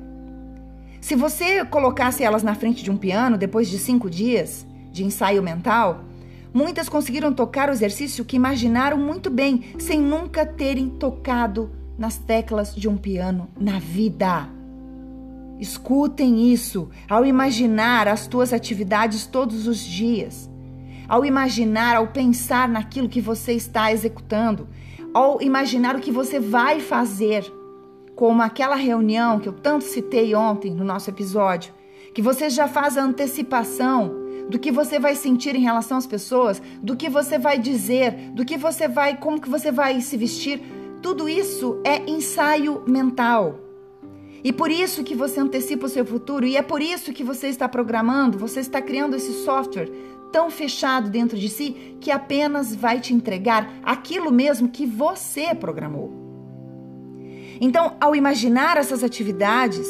Se 1.01 1.17
você 1.17 1.65
colocasse 1.65 2.23
elas 2.23 2.45
na 2.45 2.55
frente 2.55 2.85
de 2.85 2.93
um 2.93 2.97
piano 2.97 3.37
depois 3.37 3.69
de 3.69 3.77
cinco 3.77 4.09
dias 4.09 4.65
de 4.93 5.05
ensaio 5.05 5.43
mental, 5.43 6.05
muitas 6.53 6.89
conseguiram 6.89 7.33
tocar 7.33 7.69
o 7.69 7.73
exercício 7.73 8.25
que 8.25 8.37
imaginaram 8.37 8.97
muito 8.97 9.31
bem, 9.31 9.75
sem 9.79 10.01
nunca 10.01 10.45
terem 10.45 10.89
tocado 10.89 11.71
nas 11.99 12.19
teclas 12.19 12.75
de 12.75 12.89
um 12.89 12.97
piano 12.97 13.49
na 13.59 13.79
vida. 13.79 14.49
Escutem 15.59 16.53
isso 16.53 16.91
ao 17.09 17.25
imaginar 17.25 18.09
as 18.09 18.27
tuas 18.27 18.53
atividades 18.53 19.27
todos 19.27 19.67
os 19.67 19.79
dias, 19.79 20.51
ao 21.09 21.25
imaginar, 21.25 21.97
ao 21.97 22.09
pensar 22.09 22.69
naquilo 22.69 23.09
que 23.09 23.21
você 23.21 23.53
está 23.53 23.93
executando, 23.93 24.69
ao 25.15 25.41
imaginar 25.41 25.95
o 25.95 26.01
que 26.01 26.11
você 26.11 26.41
vai 26.41 26.81
fazer, 26.81 27.45
como 28.17 28.43
aquela 28.43 28.77
reunião 28.77 29.39
que 29.39 29.49
eu 29.49 29.53
tanto 29.53 29.85
citei 29.85 30.35
ontem 30.35 30.75
no 30.75 30.85
nosso 30.85 31.11
episódio, 31.11 31.73
que 32.15 32.21
você 32.21 32.51
já 32.51 32.67
faz 32.67 32.97
a 32.99 33.05
antecipação 33.05 34.22
do 34.49 34.59
que 34.59 34.71
você 34.71 34.99
vai 34.99 35.15
sentir 35.15 35.55
em 35.55 35.63
relação 35.63 35.99
às 35.99 36.07
pessoas, 36.07 36.61
do 36.83 36.97
que 36.97 37.09
você 37.09 37.39
vai 37.39 37.59
dizer, 37.59 38.31
do 38.33 38.45
que 38.45 38.57
você 38.57 38.89
vai, 38.89 39.17
como 39.17 39.41
que 39.41 39.49
você 39.49 39.71
vai 39.71 40.01
se 40.01 40.17
vestir, 40.17 40.61
tudo 41.03 41.29
isso 41.29 41.81
é 41.85 42.09
ensaio 42.11 42.83
mental. 42.87 43.59
E 44.45 44.53
por 44.53 44.71
isso 44.71 45.05
que 45.05 45.15
você 45.15 45.41
antecipa 45.41 45.87
o 45.87 45.89
seu 45.89 46.05
futuro, 46.05 46.45
e 46.45 46.57
é 46.57 46.63
por 46.63 46.83
isso 46.83 47.13
que 47.13 47.23
você 47.23 47.49
está 47.49 47.69
programando, 47.69 48.39
você 48.39 48.61
está 48.61 48.83
criando 48.83 49.15
esse 49.15 49.33
software 49.45 49.91
tão 50.33 50.51
fechado 50.51 51.11
dentro 51.11 51.39
de 51.39 51.49
si 51.49 51.97
que 52.01 52.11
apenas 52.11 52.75
vai 52.75 52.99
te 52.99 53.13
entregar 53.13 53.71
aquilo 53.83 54.33
mesmo 54.33 54.69
que 54.69 54.87
você 54.87 55.55
programou. 55.55 56.11
Então, 57.61 57.97
ao 58.01 58.17
imaginar 58.17 58.77
essas 58.77 59.05
atividades, 59.05 59.87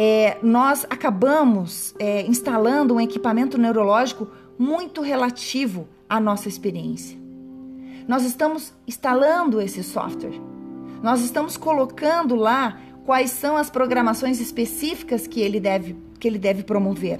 é, 0.00 0.38
nós 0.44 0.86
acabamos 0.88 1.92
é, 1.98 2.22
instalando 2.22 2.94
um 2.94 3.00
equipamento 3.00 3.58
neurológico 3.58 4.28
muito 4.56 5.00
relativo 5.00 5.88
à 6.08 6.20
nossa 6.20 6.48
experiência. 6.48 7.18
Nós 8.06 8.22
estamos 8.24 8.72
instalando 8.86 9.60
esse 9.60 9.82
software. 9.82 10.40
Nós 11.02 11.20
estamos 11.20 11.56
colocando 11.56 12.36
lá 12.36 12.78
quais 13.04 13.32
são 13.32 13.56
as 13.56 13.70
programações 13.70 14.40
específicas 14.40 15.26
que 15.26 15.40
ele 15.40 15.58
deve, 15.58 15.96
que 16.20 16.28
ele 16.28 16.38
deve 16.38 16.62
promover. 16.62 17.18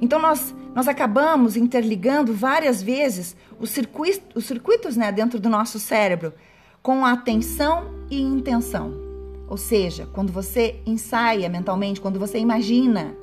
Então 0.00 0.18
nós, 0.18 0.54
nós 0.74 0.88
acabamos 0.88 1.54
interligando 1.54 2.32
várias 2.32 2.82
vezes 2.82 3.36
os 3.58 3.68
circuitos, 3.68 4.22
os 4.34 4.46
circuitos 4.46 4.96
né, 4.96 5.12
dentro 5.12 5.38
do 5.38 5.50
nosso 5.50 5.78
cérebro 5.78 6.32
com 6.82 7.04
atenção 7.04 7.90
e 8.10 8.22
intenção. 8.22 9.09
Ou 9.50 9.56
seja, 9.56 10.08
quando 10.12 10.32
você 10.32 10.80
ensaia 10.86 11.48
mentalmente, 11.48 12.00
quando 12.00 12.20
você 12.20 12.38
imagina, 12.38 13.16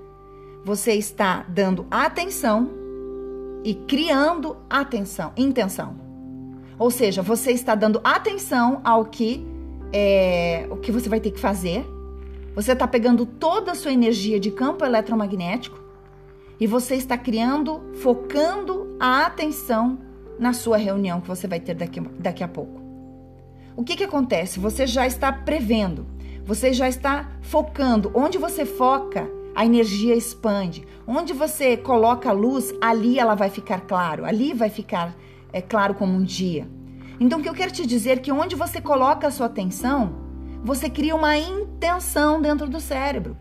você 0.63 0.91
está 0.91 1.46
dando 1.48 1.88
atenção 1.89 2.69
e 3.63 3.74
criando 3.74 4.57
atenção, 4.69 5.31
intenção. 5.38 5.96
Ou 6.77 6.91
seja, 6.91 7.22
você 7.22 7.51
está 7.51 7.75
dando 7.75 8.01
atenção 8.03 8.81
ao 8.84 9.05
que 9.05 9.48
é, 9.93 10.67
o 10.69 10.75
que 10.75 10.91
você 10.91 11.07
vai 11.07 11.22
ter 11.22 11.31
que 11.31 11.39
fazer. 11.39 11.88
Você 12.53 12.74
está 12.74 12.86
pegando 12.86 13.25
toda 13.25 13.72
a 13.72 13.75
sua 13.75 13.93
energia 13.93 14.38
de 14.38 14.51
campo 14.51 14.84
eletromagnético 14.84 15.79
e 16.60 16.67
você 16.67 16.96
está 16.96 17.17
criando, 17.17 17.81
focando 18.01 18.98
a 19.00 19.25
atenção 19.25 19.98
na 20.38 20.51
sua 20.51 20.75
reunião 20.75 21.22
que 21.22 21.27
você 21.29 21.48
vai 21.48 21.62
ter 21.62 21.74
daqui, 21.74 22.01
daqui 22.19 22.43
a 22.43 22.48
pouco. 22.50 22.81
O 23.77 23.84
que, 23.84 23.96
que 23.96 24.03
acontece? 24.03 24.60
Você 24.60 24.88
já 24.88 25.05
está 25.05 25.31
prevendo, 25.31 26.16
você 26.48 26.72
já 26.72 26.88
está 26.88 27.30
focando. 27.42 28.10
Onde 28.16 28.38
você 28.38 28.66
foca, 28.66 29.30
a 29.54 29.66
energia 29.66 30.16
expande. 30.16 30.88
Onde 31.06 31.34
você 31.34 31.75
coloca 31.75 32.30
a 32.30 32.32
luz, 32.32 32.74
ali 32.80 33.20
ela 33.20 33.36
vai 33.36 33.50
ficar 33.50 33.82
claro, 33.82 34.24
ali 34.24 34.54
vai 34.54 34.70
ficar 34.70 35.13
é, 35.51 35.62
claro 35.62 35.94
como 35.94 36.13
um 36.13 36.24
dia. 36.24 36.66
Então, 37.20 37.39
o 37.39 37.44
que 37.44 37.50
eu 37.50 37.54
quero 37.54 37.72
te 37.72 37.86
dizer 37.86 38.12
é 38.12 38.22
que 38.22 38.32
onde 38.32 38.56
você 38.56 38.80
coloca 38.80 39.27
a 39.27 39.32
sua 39.32 39.48
atenção, 39.48 40.16
você 40.63 40.89
cria 40.89 41.16
uma 41.16 41.38
intenção 41.38 42.42
dentro 42.42 42.70
do 42.70 42.80
cérebro. 42.80 43.36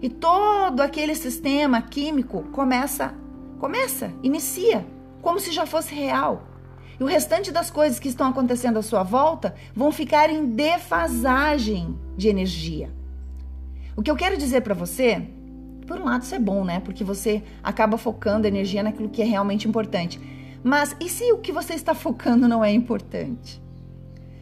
E 0.00 0.08
todo 0.08 0.80
aquele 0.80 1.16
sistema 1.16 1.82
químico 1.82 2.44
começa, 2.52 3.14
começa, 3.58 4.12
inicia, 4.22 4.86
como 5.20 5.40
se 5.40 5.50
já 5.50 5.66
fosse 5.66 5.92
real. 5.92 6.44
E 6.98 7.02
o 7.02 7.06
restante 7.06 7.52
das 7.52 7.70
coisas 7.70 8.00
que 8.00 8.08
estão 8.08 8.28
acontecendo 8.28 8.78
à 8.78 8.82
sua 8.82 9.02
volta 9.02 9.54
vão 9.74 9.92
ficar 9.92 10.30
em 10.30 10.46
defasagem 10.46 11.96
de 12.16 12.28
energia. 12.28 12.90
O 13.96 14.02
que 14.02 14.10
eu 14.10 14.16
quero 14.16 14.36
dizer 14.36 14.62
para 14.62 14.74
você, 14.74 15.22
por 15.86 16.00
um 16.00 16.04
lado 16.04 16.22
isso 16.22 16.34
é 16.34 16.38
bom, 16.38 16.64
né? 16.64 16.80
Porque 16.80 17.04
você 17.04 17.42
acaba 17.62 17.96
focando 17.96 18.46
energia 18.46 18.82
naquilo 18.82 19.08
que 19.08 19.22
é 19.22 19.24
realmente 19.24 19.68
importante. 19.68 20.20
Mas 20.62 20.96
e 21.00 21.08
se 21.08 21.32
o 21.32 21.38
que 21.38 21.52
você 21.52 21.74
está 21.74 21.94
focando 21.94 22.48
não 22.48 22.64
é 22.64 22.72
importante? 22.72 23.62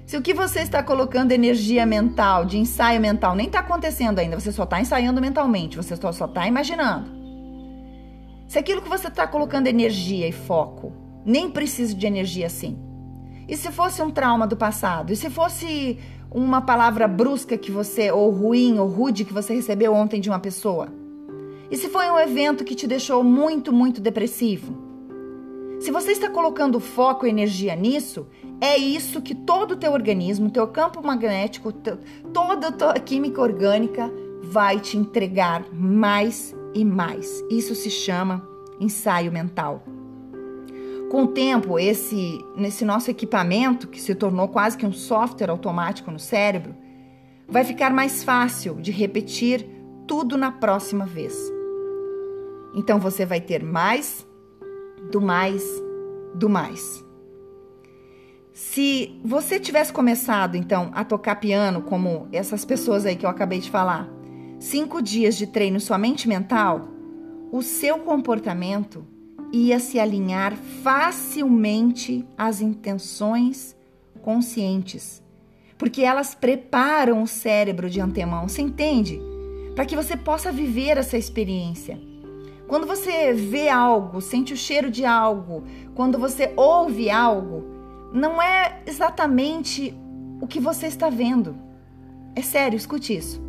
Se 0.06 0.16
o 0.16 0.22
que 0.22 0.32
você 0.32 0.60
está 0.60 0.82
colocando 0.82 1.32
energia 1.32 1.84
mental, 1.84 2.44
de 2.44 2.58
ensaio 2.58 3.00
mental, 3.00 3.34
nem 3.34 3.46
está 3.46 3.58
acontecendo 3.58 4.18
ainda, 4.18 4.38
você 4.38 4.52
só 4.52 4.62
está 4.62 4.80
ensaiando 4.80 5.20
mentalmente, 5.20 5.76
você 5.76 5.96
só 5.96 6.10
está 6.10 6.46
imaginando. 6.46 7.10
Se 8.46 8.58
aquilo 8.58 8.80
que 8.80 8.88
você 8.88 9.08
está 9.08 9.26
colocando 9.26 9.66
energia 9.66 10.28
e 10.28 10.32
foco 10.32 11.05
nem 11.26 11.50
precisa 11.50 11.92
de 11.92 12.06
energia 12.06 12.46
assim. 12.46 12.78
E 13.48 13.56
se 13.56 13.70
fosse 13.72 14.00
um 14.00 14.10
trauma 14.10 14.46
do 14.46 14.56
passado? 14.56 15.12
E 15.12 15.16
se 15.16 15.28
fosse 15.28 15.98
uma 16.30 16.60
palavra 16.60 17.08
brusca 17.08 17.58
que 17.58 17.70
você, 17.70 18.10
ou 18.10 18.30
ruim, 18.30 18.78
ou 18.78 18.88
rude 18.88 19.24
que 19.24 19.32
você 19.32 19.54
recebeu 19.54 19.92
ontem 19.92 20.20
de 20.20 20.28
uma 20.28 20.38
pessoa? 20.38 20.88
E 21.70 21.76
se 21.76 21.88
foi 21.88 22.08
um 22.08 22.18
evento 22.18 22.64
que 22.64 22.74
te 22.74 22.86
deixou 22.86 23.24
muito, 23.24 23.72
muito 23.72 24.00
depressivo? 24.00 24.86
Se 25.80 25.90
você 25.90 26.12
está 26.12 26.30
colocando 26.30 26.80
foco 26.80 27.26
e 27.26 27.30
energia 27.30 27.74
nisso, 27.74 28.26
é 28.60 28.76
isso 28.76 29.20
que 29.20 29.34
todo 29.34 29.72
o 29.72 29.76
teu 29.76 29.92
organismo, 29.92 30.50
teu 30.50 30.66
campo 30.68 31.04
magnético, 31.04 31.72
teu, 31.72 31.98
toda 32.32 32.68
a 32.68 32.72
tua 32.72 32.94
química 32.94 33.42
orgânica 33.42 34.10
vai 34.42 34.80
te 34.80 34.96
entregar 34.96 35.66
mais 35.72 36.54
e 36.74 36.84
mais. 36.84 37.44
Isso 37.50 37.74
se 37.74 37.90
chama 37.90 38.48
ensaio 38.80 39.30
mental. 39.30 39.95
Com 41.10 41.22
o 41.22 41.28
tempo, 41.28 41.78
esse, 41.78 42.44
nesse 42.56 42.84
nosso 42.84 43.10
equipamento, 43.10 43.86
que 43.86 44.00
se 44.00 44.14
tornou 44.14 44.48
quase 44.48 44.76
que 44.76 44.84
um 44.84 44.92
software 44.92 45.50
automático 45.50 46.10
no 46.10 46.18
cérebro, 46.18 46.74
vai 47.48 47.64
ficar 47.64 47.92
mais 47.92 48.24
fácil 48.24 48.74
de 48.76 48.90
repetir 48.90 49.66
tudo 50.06 50.36
na 50.36 50.50
próxima 50.50 51.06
vez. 51.06 51.36
Então 52.74 52.98
você 52.98 53.24
vai 53.24 53.40
ter 53.40 53.62
mais 53.62 54.26
do 55.10 55.20
mais, 55.20 55.62
do 56.34 56.48
mais. 56.48 57.04
Se 58.52 59.20
você 59.24 59.60
tivesse 59.60 59.92
começado, 59.92 60.56
então, 60.56 60.90
a 60.94 61.04
tocar 61.04 61.36
piano, 61.36 61.82
como 61.82 62.26
essas 62.32 62.64
pessoas 62.64 63.04
aí 63.04 63.14
que 63.14 63.26
eu 63.26 63.30
acabei 63.30 63.60
de 63.60 63.70
falar, 63.70 64.08
cinco 64.58 65.02
dias 65.02 65.36
de 65.36 65.46
treino 65.46 65.78
somente 65.78 66.26
mental, 66.26 66.88
o 67.52 67.62
seu 67.62 67.98
comportamento 67.98 69.06
ia 69.56 69.78
se 69.78 69.98
alinhar 69.98 70.54
facilmente 70.82 72.26
às 72.36 72.60
intenções 72.60 73.76
conscientes, 74.22 75.22
porque 75.78 76.02
elas 76.02 76.34
preparam 76.34 77.22
o 77.22 77.26
cérebro 77.26 77.88
de 77.88 78.00
antemão, 78.00 78.48
você 78.48 78.62
entende? 78.62 79.20
Para 79.74 79.86
que 79.86 79.96
você 79.96 80.16
possa 80.16 80.52
viver 80.52 80.98
essa 80.98 81.16
experiência. 81.16 81.98
Quando 82.66 82.86
você 82.86 83.32
vê 83.32 83.68
algo, 83.68 84.20
sente 84.20 84.52
o 84.52 84.56
cheiro 84.56 84.90
de 84.90 85.04
algo, 85.04 85.64
quando 85.94 86.18
você 86.18 86.52
ouve 86.56 87.08
algo, 87.08 87.64
não 88.12 88.42
é 88.42 88.82
exatamente 88.86 89.94
o 90.40 90.46
que 90.46 90.58
você 90.58 90.86
está 90.86 91.08
vendo. 91.08 91.56
É 92.34 92.42
sério, 92.42 92.76
escute 92.76 93.16
isso. 93.16 93.40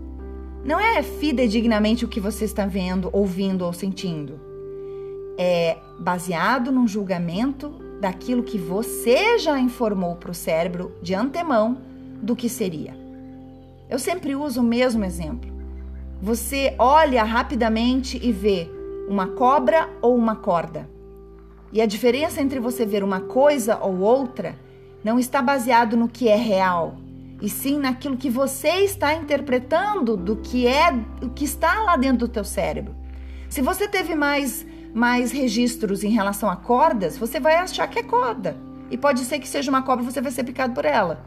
Não 0.64 0.80
é 0.80 1.02
fidedignamente 1.02 2.06
o 2.06 2.08
que 2.08 2.20
você 2.20 2.46
está 2.46 2.66
vendo, 2.66 3.10
ouvindo 3.12 3.66
ou 3.66 3.74
sentindo. 3.74 4.40
É 5.38 5.78
baseado 6.00 6.72
num 6.72 6.88
julgamento 6.88 7.70
daquilo 8.02 8.44
que 8.44 8.58
você 8.58 9.38
já 9.38 9.60
informou 9.60 10.16
para 10.16 10.32
o 10.32 10.36
cérebro 10.36 10.96
de 11.02 11.14
antemão 11.14 11.78
do 12.22 12.36
que 12.36 12.50
seria. 12.50 12.96
Eu 13.90 14.00
sempre 14.00 14.36
uso 14.36 14.62
o 14.62 14.64
mesmo 14.64 15.06
exemplo. 15.06 15.50
Você 16.22 16.76
olha 16.78 17.24
rapidamente 17.24 18.20
e 18.22 18.32
vê 18.32 18.70
uma 19.08 19.28
cobra 19.28 19.90
ou 20.02 20.16
uma 20.16 20.36
corda. 20.36 20.90
E 21.72 21.82
a 21.82 21.86
diferença 21.86 22.42
entre 22.42 22.60
você 22.60 22.86
ver 22.86 23.04
uma 23.04 23.22
coisa 23.22 23.78
ou 23.78 24.00
outra 24.00 24.56
não 25.04 25.20
está 25.20 25.42
baseado 25.42 25.96
no 25.96 26.08
que 26.08 26.28
é 26.28 26.36
real, 26.36 26.98
e 27.42 27.50
sim 27.50 27.78
naquilo 27.78 28.18
que 28.18 28.30
você 28.30 28.84
está 28.84 29.14
interpretando 29.14 30.18
do 30.18 30.36
que 30.36 30.66
é 30.66 30.92
o 31.22 31.30
que 31.30 31.46
está 31.46 31.82
lá 31.82 31.96
dentro 31.96 32.20
do 32.20 32.28
teu 32.28 32.44
cérebro. 32.44 32.96
Se 33.50 33.62
você 33.62 33.88
teve 33.88 34.16
mais 34.16 34.66
mais 34.98 35.32
registros 35.32 36.04
em 36.04 36.10
relação 36.10 36.50
a 36.50 36.56
cordas, 36.56 37.18
você 37.18 37.40
vai 37.40 37.56
achar 37.56 37.88
que 37.88 38.00
é 38.00 38.04
corda. 38.04 38.58
E 38.90 38.98
pode 38.98 39.20
ser 39.20 39.38
que 39.38 39.48
seja 39.48 39.70
uma 39.70 39.84
cobra 39.84 40.04
você 40.04 40.20
vai 40.20 40.32
ser 40.32 40.44
picado 40.44 40.74
por 40.74 40.86
ela. 40.86 41.24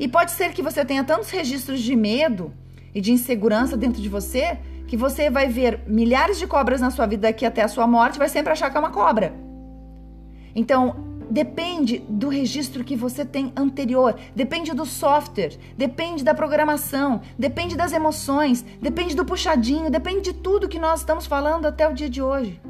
E 0.00 0.08
pode 0.08 0.32
ser 0.32 0.52
que 0.52 0.60
você 0.60 0.84
tenha 0.84 1.04
tantos 1.04 1.30
registros 1.30 1.80
de 1.80 1.94
medo 1.94 2.52
e 2.92 3.00
de 3.00 3.12
insegurança 3.12 3.76
dentro 3.76 4.02
de 4.02 4.08
você 4.08 4.58
que 4.88 4.96
você 4.96 5.30
vai 5.30 5.48
ver 5.48 5.80
milhares 5.86 6.38
de 6.38 6.46
cobras 6.46 6.80
na 6.80 6.90
sua 6.90 7.06
vida 7.06 7.22
daqui 7.22 7.46
até 7.46 7.62
a 7.62 7.68
sua 7.68 7.86
morte 7.86 8.18
vai 8.18 8.28
sempre 8.28 8.52
achar 8.52 8.68
que 8.68 8.76
é 8.76 8.80
uma 8.80 8.90
cobra. 8.90 9.32
Então, 10.52 10.96
depende 11.30 11.98
do 12.08 12.28
registro 12.28 12.82
que 12.82 12.96
você 12.96 13.24
tem 13.24 13.52
anterior, 13.56 14.16
depende 14.34 14.72
do 14.74 14.84
software, 14.84 15.56
depende 15.78 16.24
da 16.24 16.34
programação, 16.34 17.22
depende 17.38 17.76
das 17.76 17.92
emoções, 17.92 18.64
depende 18.82 19.14
do 19.14 19.24
puxadinho, 19.24 19.88
depende 19.88 20.20
de 20.20 20.32
tudo 20.32 20.68
que 20.68 20.80
nós 20.80 21.00
estamos 21.00 21.26
falando 21.26 21.66
até 21.66 21.88
o 21.88 21.94
dia 21.94 22.10
de 22.10 22.20
hoje. 22.20 22.60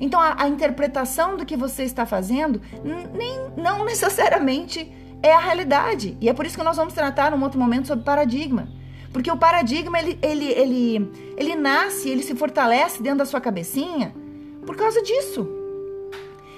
Então 0.00 0.20
a, 0.20 0.42
a 0.42 0.48
interpretação 0.48 1.36
do 1.36 1.46
que 1.46 1.56
você 1.56 1.84
está 1.84 2.04
fazendo 2.06 2.60
nem, 2.84 3.50
não 3.56 3.84
necessariamente 3.86 4.92
é 5.22 5.32
a 5.32 5.38
realidade. 5.38 6.16
E 6.20 6.28
é 6.28 6.32
por 6.32 6.46
isso 6.46 6.56
que 6.56 6.64
nós 6.64 6.76
vamos 6.76 6.94
tratar 6.94 7.30
num 7.30 7.42
outro 7.42 7.58
momento 7.58 7.88
sobre 7.88 8.04
paradigma. 8.04 8.68
Porque 9.12 9.30
o 9.30 9.36
paradigma 9.36 9.98
ele, 9.98 10.18
ele, 10.22 10.46
ele, 10.46 11.12
ele 11.36 11.54
nasce, 11.54 12.08
ele 12.08 12.22
se 12.22 12.34
fortalece 12.34 13.02
dentro 13.02 13.18
da 13.18 13.26
sua 13.26 13.40
cabecinha 13.40 14.14
por 14.64 14.76
causa 14.76 15.02
disso 15.02 15.62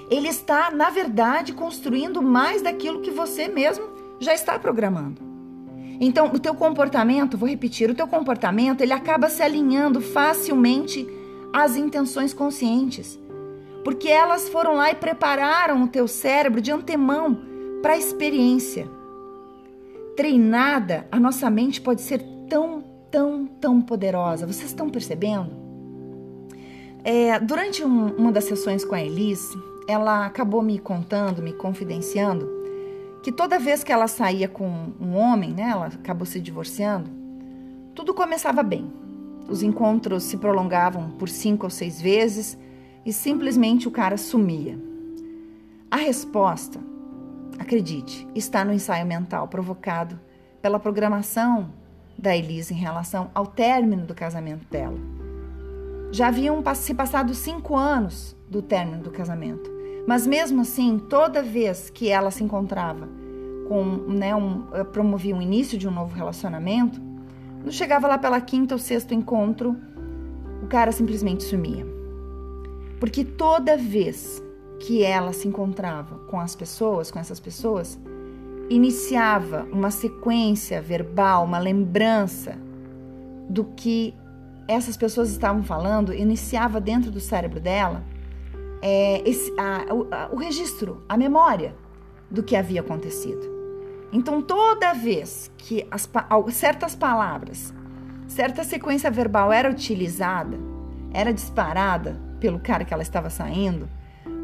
ele 0.09 0.27
está, 0.27 0.71
na 0.71 0.89
verdade, 0.89 1.53
construindo 1.53 2.21
mais 2.21 2.61
daquilo 2.61 3.01
que 3.01 3.11
você 3.11 3.47
mesmo 3.47 3.85
já 4.19 4.33
está 4.33 4.57
programando. 4.59 5.21
Então, 5.99 6.27
o 6.27 6.39
teu 6.39 6.53
comportamento, 6.53 7.37
vou 7.37 7.47
repetir, 7.47 7.89
o 7.89 7.95
teu 7.95 8.07
comportamento, 8.07 8.81
ele 8.81 8.93
acaba 8.93 9.29
se 9.29 9.41
alinhando 9.41 10.01
facilmente 10.01 11.07
às 11.55 11.77
intenções 11.77 12.33
conscientes. 12.33 13.17
Porque 13.85 14.09
elas 14.09 14.49
foram 14.49 14.73
lá 14.73 14.91
e 14.91 14.95
prepararam 14.95 15.83
o 15.83 15.87
teu 15.87 16.05
cérebro 16.05 16.59
de 16.59 16.69
antemão 16.69 17.39
para 17.81 17.93
a 17.93 17.97
experiência. 17.97 18.85
Treinada, 20.17 21.07
a 21.09 21.17
nossa 21.17 21.49
mente 21.49 21.79
pode 21.79 22.01
ser 22.01 22.21
tão, 22.49 22.83
tão, 23.09 23.45
tão 23.45 23.81
poderosa. 23.81 24.45
Vocês 24.45 24.65
estão 24.65 24.89
percebendo? 24.89 25.49
É, 27.05 27.39
durante 27.39 27.85
um, 27.85 28.07
uma 28.15 28.33
das 28.33 28.43
sessões 28.43 28.83
com 28.83 28.95
a 28.95 29.01
Elise, 29.01 29.57
ela 29.87 30.25
acabou 30.25 30.61
me 30.61 30.77
contando, 30.77 31.41
me 31.41 31.53
confidenciando, 31.53 32.49
que 33.23 33.31
toda 33.31 33.59
vez 33.59 33.81
que 33.81 33.93
ela 33.93 34.07
saía 34.07 34.49
com 34.49 34.91
um 34.99 35.15
homem, 35.15 35.53
né, 35.53 35.69
ela 35.71 35.87
acabou 35.87 36.25
se 36.25 36.41
divorciando, 36.41 37.09
tudo 37.93 38.13
começava 38.13 38.61
bem. 38.61 39.04
Os 39.47 39.61
encontros 39.61 40.23
se 40.23 40.37
prolongavam 40.37 41.11
por 41.11 41.29
cinco 41.29 41.65
ou 41.65 41.69
seis 41.69 42.01
vezes 42.01 42.57
e 43.05 43.13
simplesmente 43.13 43.87
o 43.87 43.91
cara 43.91 44.17
sumia. 44.17 44.79
A 45.91 45.97
resposta, 45.97 46.79
acredite, 47.59 48.27
está 48.33 48.65
no 48.65 48.73
ensaio 48.73 49.05
mental 49.05 49.47
provocado 49.47 50.19
pela 50.61 50.79
programação 50.79 51.69
da 52.17 52.35
Elise 52.35 52.73
em 52.73 52.77
relação 52.77 53.29
ao 53.35 53.45
término 53.45 54.05
do 54.05 54.15
casamento 54.15 54.65
dela. 54.69 54.97
Já 56.11 56.27
haviam 56.27 56.63
se 56.73 56.93
passado 56.93 57.33
cinco 57.33 57.75
anos 57.75 58.35
do 58.49 58.61
término 58.61 59.03
do 59.03 59.11
casamento. 59.11 59.69
Mas 60.07 60.25
mesmo 60.25 60.61
assim, 60.61 60.99
toda 61.09 61.41
vez 61.41 61.89
que 61.89 62.09
ela 62.09 62.31
se 62.31 62.43
encontrava 62.43 63.07
com, 63.67 63.83
né, 63.83 64.35
um, 64.35 64.61
promovia 64.91 65.35
o 65.35 65.41
início 65.41 65.77
de 65.77 65.87
um 65.87 65.91
novo 65.91 66.15
relacionamento, 66.15 67.01
quando 67.65 67.73
chegava 67.73 68.07
lá 68.07 68.15
pela 68.19 68.39
quinta 68.39 68.75
ou 68.75 68.79
sexto 68.79 69.11
encontro, 69.11 69.75
o 70.61 70.67
cara 70.67 70.91
simplesmente 70.91 71.43
sumia. 71.43 71.83
Porque 72.99 73.25
toda 73.25 73.75
vez 73.75 74.39
que 74.79 75.01
ela 75.01 75.33
se 75.33 75.47
encontrava 75.47 76.19
com 76.27 76.39
as 76.39 76.55
pessoas, 76.55 77.09
com 77.09 77.17
essas 77.17 77.39
pessoas, 77.39 77.99
iniciava 78.69 79.67
uma 79.71 79.89
sequência 79.89 80.79
verbal, 80.79 81.43
uma 81.43 81.57
lembrança 81.57 82.55
do 83.49 83.63
que 83.63 84.13
essas 84.67 84.95
pessoas 84.95 85.31
estavam 85.31 85.63
falando, 85.63 86.13
iniciava 86.13 86.79
dentro 86.79 87.09
do 87.09 87.19
cérebro 87.19 87.59
dela 87.59 88.03
é, 88.79 89.27
esse, 89.27 89.51
a, 89.57 89.85
a, 90.11 90.29
o 90.31 90.35
registro, 90.35 91.03
a 91.09 91.17
memória 91.17 91.73
do 92.29 92.43
que 92.43 92.55
havia 92.55 92.81
acontecido. 92.81 93.54
Então, 94.11 94.41
toda 94.41 94.93
vez 94.93 95.51
que 95.57 95.85
as, 95.91 96.09
certas 96.51 96.95
palavras, 96.95 97.73
certa 98.27 98.63
sequência 98.63 99.11
verbal 99.11 99.51
era 99.51 99.69
utilizada, 99.69 100.57
era 101.13 101.33
disparada 101.33 102.19
pelo 102.39 102.59
cara 102.59 102.85
que 102.85 102.93
ela 102.93 103.03
estava 103.03 103.29
saindo, 103.29 103.89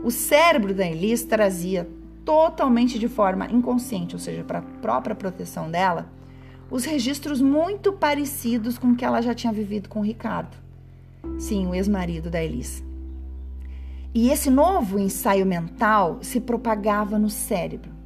o 0.04 0.10
cérebro 0.10 0.74
da 0.74 0.86
Elis 0.86 1.24
trazia 1.24 1.88
totalmente 2.26 2.98
de 2.98 3.08
forma 3.08 3.46
inconsciente, 3.52 4.16
ou 4.16 4.20
seja, 4.20 4.44
para 4.44 4.60
a 4.60 4.62
própria 4.62 5.16
proteção 5.16 5.70
dela, 5.70 6.08
os 6.70 6.86
registros 6.86 7.42
muito 7.42 7.92
parecidos 7.92 8.78
com 8.78 8.88
o 8.88 8.96
que 8.96 9.04
ela 9.04 9.22
já 9.22 9.34
tinha 9.34 9.52
vivido 9.52 9.90
com 9.90 10.00
o 10.00 10.04
Ricardo. 10.04 10.56
Sim, 11.38 11.68
o 11.68 11.76
ex-marido 11.76 12.30
da 12.30 12.42
Elis. 12.42 12.84
E 14.14 14.30
esse 14.30 14.50
novo 14.50 15.00
ensaio 15.00 15.46
mental 15.46 16.20
se 16.22 16.40
propagava 16.40 17.20
no 17.20 17.30
cérebro. 17.30 18.01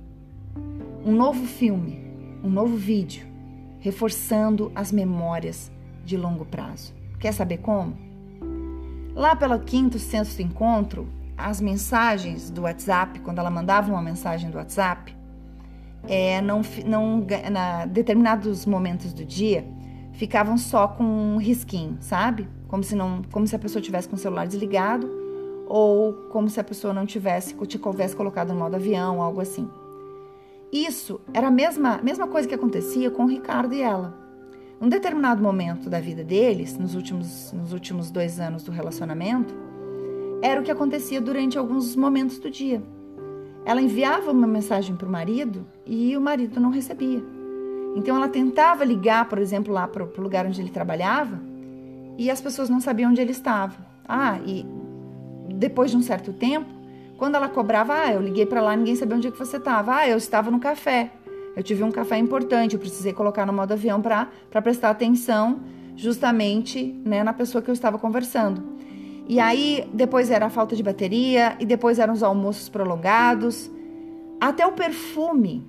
Um 1.05 1.11
novo 1.11 1.45
filme, 1.45 2.03
um 2.43 2.49
novo 2.49 2.75
vídeo, 2.75 3.27
reforçando 3.79 4.71
as 4.73 4.91
memórias 4.91 5.71
de 6.03 6.17
longo 6.17 6.43
prazo. 6.45 6.95
Quer 7.19 7.31
saber 7.31 7.59
como? 7.59 7.95
Lá 9.13 9.35
pelo 9.35 9.59
quinto, 9.59 9.99
sexto 9.99 10.41
encontro, 10.41 11.07
as 11.37 11.61
mensagens 11.61 12.49
do 12.49 12.63
WhatsApp, 12.63 13.19
quando 13.19 13.37
ela 13.37 13.51
mandava 13.51 13.91
uma 13.91 14.01
mensagem 14.01 14.49
do 14.49 14.57
WhatsApp, 14.57 15.15
é, 16.07 16.41
não, 16.41 16.63
não, 16.87 17.23
na 17.51 17.85
determinados 17.85 18.65
momentos 18.65 19.13
do 19.13 19.23
dia, 19.23 19.63
ficavam 20.13 20.57
só 20.57 20.87
com 20.87 21.03
um 21.03 21.37
risquinho, 21.37 21.97
sabe? 21.99 22.49
Como 22.67 22.83
se, 22.83 22.95
não, 22.95 23.21
como 23.31 23.45
se 23.45 23.55
a 23.55 23.59
pessoa 23.59 23.79
tivesse 23.79 24.09
com 24.09 24.15
o 24.15 24.19
celular 24.19 24.47
desligado 24.47 25.07
ou 25.67 26.13
como 26.31 26.49
se 26.49 26.59
a 26.59 26.63
pessoa 26.63 26.95
não 26.95 27.05
tivesse, 27.05 27.53
tivesse 27.67 28.15
colocado 28.15 28.53
no 28.53 28.55
modo 28.55 28.75
avião, 28.75 29.21
algo 29.21 29.39
assim. 29.39 29.69
Isso 30.71 31.21
era 31.33 31.47
a 31.47 31.51
mesma, 31.51 31.99
mesma 32.03 32.27
coisa 32.27 32.47
que 32.47 32.55
acontecia 32.55 33.09
com 33.11 33.25
o 33.25 33.27
Ricardo 33.27 33.73
e 33.73 33.81
ela. 33.81 34.17
Num 34.79 34.89
determinado 34.89 35.41
momento 35.41 35.89
da 35.89 35.99
vida 35.99 36.23
deles, 36.23 36.77
nos 36.77 36.95
últimos, 36.95 37.51
nos 37.53 37.71
últimos 37.71 38.11
dois 38.11 38.39
anos 38.39 38.63
do 38.63 38.71
relacionamento, 38.71 39.53
era 40.41 40.59
o 40.59 40.63
que 40.63 40.71
acontecia 40.71 41.21
durante 41.21 41.57
alguns 41.57 41.95
momentos 41.95 42.39
do 42.39 42.51
dia. 42.51 42.83
Ela 43.65 43.81
enviava 43.81 44.31
uma 44.31 44.45
mensagem 44.45 44.95
para 44.95 45.07
o 45.07 45.11
marido 45.11 45.65
e 45.85 46.15
o 46.15 46.21
marido 46.21 46.59
não 46.59 46.69
recebia. 46.69 47.23
Então 47.95 48.15
ela 48.15 48.27
tentava 48.27 48.83
ligar, 48.83 49.27
por 49.29 49.39
exemplo, 49.39 49.73
lá 49.73 49.87
para 49.87 50.03
o 50.03 50.21
lugar 50.21 50.45
onde 50.45 50.61
ele 50.61 50.69
trabalhava 50.69 51.41
e 52.17 52.29
as 52.29 52.41
pessoas 52.41 52.69
não 52.69 52.79
sabiam 52.79 53.11
onde 53.11 53.21
ele 53.21 53.31
estava. 53.31 53.77
Ah, 54.07 54.39
e 54.45 54.65
depois 55.55 55.91
de 55.91 55.97
um 55.97 56.01
certo 56.01 56.33
tempo, 56.33 56.74
quando 57.17 57.35
ela 57.35 57.47
cobrava, 57.47 57.93
ah, 57.93 58.13
eu 58.13 58.21
liguei 58.21 58.45
para 58.45 58.61
lá, 58.61 58.75
ninguém 58.75 58.95
sabia 58.95 59.15
onde 59.15 59.27
é 59.27 59.31
que 59.31 59.37
você 59.37 59.57
estava. 59.57 59.95
Ah, 59.95 60.07
eu 60.07 60.17
estava 60.17 60.51
no 60.51 60.59
café. 60.59 61.11
Eu 61.55 61.63
tive 61.63 61.83
um 61.83 61.91
café 61.91 62.17
importante, 62.17 62.73
eu 62.73 62.79
precisei 62.79 63.13
colocar 63.13 63.45
no 63.45 63.53
modo 63.53 63.71
avião 63.71 64.01
para 64.01 64.27
prestar 64.61 64.89
atenção 64.89 65.61
justamente 65.95 66.83
né, 67.05 67.23
na 67.23 67.31
pessoa 67.31 67.61
que 67.61 67.69
eu 67.69 67.73
estava 67.73 67.97
conversando. 67.97 68.61
E 69.27 69.39
aí, 69.39 69.89
depois 69.93 70.29
era 70.29 70.47
a 70.47 70.49
falta 70.49 70.75
de 70.75 70.83
bateria, 70.83 71.55
e 71.59 71.65
depois 71.65 71.97
eram 71.97 72.13
os 72.13 72.21
almoços 72.21 72.67
prolongados. 72.67 73.71
Até 74.39 74.67
o 74.67 74.73
perfume, 74.73 75.65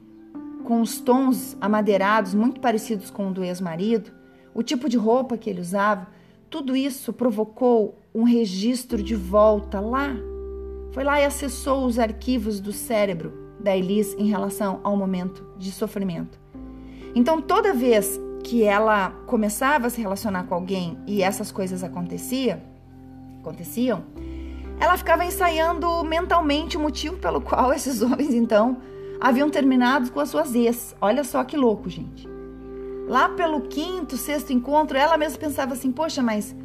com 0.64 0.80
os 0.80 1.00
tons 1.00 1.56
amadeirados, 1.60 2.34
muito 2.34 2.60
parecidos 2.60 3.08
com 3.08 3.28
o 3.28 3.32
do 3.32 3.44
ex-marido, 3.44 4.10
o 4.52 4.62
tipo 4.62 4.88
de 4.88 4.96
roupa 4.96 5.38
que 5.38 5.48
ele 5.48 5.60
usava, 5.60 6.08
tudo 6.50 6.74
isso 6.74 7.12
provocou 7.12 7.96
um 8.14 8.24
registro 8.24 9.02
de 9.02 9.14
volta 9.14 9.80
lá. 9.80 10.14
Foi 10.96 11.04
lá 11.04 11.20
e 11.20 11.26
acessou 11.26 11.84
os 11.84 11.98
arquivos 11.98 12.58
do 12.58 12.72
cérebro 12.72 13.30
da 13.60 13.76
Elis 13.76 14.14
em 14.14 14.28
relação 14.30 14.80
ao 14.82 14.96
momento 14.96 15.46
de 15.58 15.70
sofrimento. 15.70 16.40
Então, 17.14 17.38
toda 17.38 17.74
vez 17.74 18.18
que 18.42 18.62
ela 18.62 19.10
começava 19.26 19.88
a 19.88 19.90
se 19.90 20.00
relacionar 20.00 20.44
com 20.44 20.54
alguém 20.54 20.96
e 21.06 21.20
essas 21.20 21.52
coisas 21.52 21.84
acontecia, 21.84 22.64
aconteciam, 23.40 24.04
ela 24.80 24.96
ficava 24.96 25.22
ensaiando 25.22 26.02
mentalmente 26.02 26.78
o 26.78 26.80
motivo 26.80 27.18
pelo 27.18 27.42
qual 27.42 27.74
esses 27.76 28.00
homens 28.00 28.32
então 28.32 28.78
haviam 29.20 29.50
terminado 29.50 30.10
com 30.10 30.20
as 30.20 30.30
suas 30.30 30.54
ex. 30.54 30.96
Olha 30.98 31.24
só 31.24 31.44
que 31.44 31.58
louco, 31.58 31.90
gente. 31.90 32.26
Lá 33.06 33.28
pelo 33.28 33.60
quinto, 33.68 34.16
sexto 34.16 34.50
encontro, 34.50 34.96
ela 34.96 35.18
mesma 35.18 35.38
pensava 35.38 35.74
assim: 35.74 35.92
poxa, 35.92 36.22
mas 36.22 36.56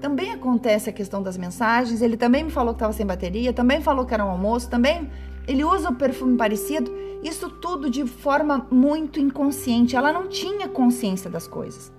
também 0.00 0.32
acontece 0.32 0.90
a 0.90 0.92
questão 0.92 1.22
das 1.22 1.36
mensagens. 1.36 2.02
Ele 2.02 2.16
também 2.16 2.44
me 2.44 2.50
falou 2.50 2.74
que 2.74 2.78
estava 2.78 2.92
sem 2.92 3.06
bateria, 3.06 3.52
também 3.52 3.80
falou 3.80 4.06
que 4.06 4.14
era 4.14 4.24
um 4.24 4.30
almoço, 4.30 4.68
também 4.68 5.10
ele 5.46 5.64
usa 5.64 5.90
o 5.90 5.94
perfume 5.94 6.36
parecido. 6.36 6.90
Isso 7.22 7.50
tudo 7.50 7.90
de 7.90 8.06
forma 8.06 8.66
muito 8.70 9.20
inconsciente. 9.20 9.94
Ela 9.94 10.12
não 10.12 10.28
tinha 10.28 10.68
consciência 10.68 11.28
das 11.28 11.46
coisas. 11.46 11.92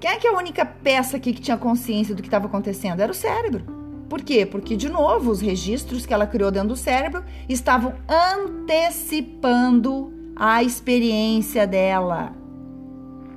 Quem 0.00 0.10
é 0.10 0.16
que 0.16 0.26
é 0.26 0.30
a 0.30 0.36
única 0.36 0.66
peça 0.66 1.16
aqui 1.16 1.32
que 1.32 1.40
tinha 1.40 1.56
consciência 1.56 2.14
do 2.14 2.22
que 2.22 2.28
estava 2.28 2.46
acontecendo? 2.46 3.00
Era 3.00 3.12
o 3.12 3.14
cérebro. 3.14 3.64
Por 4.08 4.22
quê? 4.22 4.44
Porque, 4.44 4.76
de 4.76 4.88
novo, 4.88 5.30
os 5.30 5.40
registros 5.40 6.06
que 6.06 6.12
ela 6.12 6.26
criou 6.26 6.50
dentro 6.50 6.70
do 6.70 6.76
cérebro 6.76 7.22
estavam 7.48 7.94
antecipando 8.08 10.12
a 10.36 10.62
experiência 10.62 11.66
dela. 11.66 12.34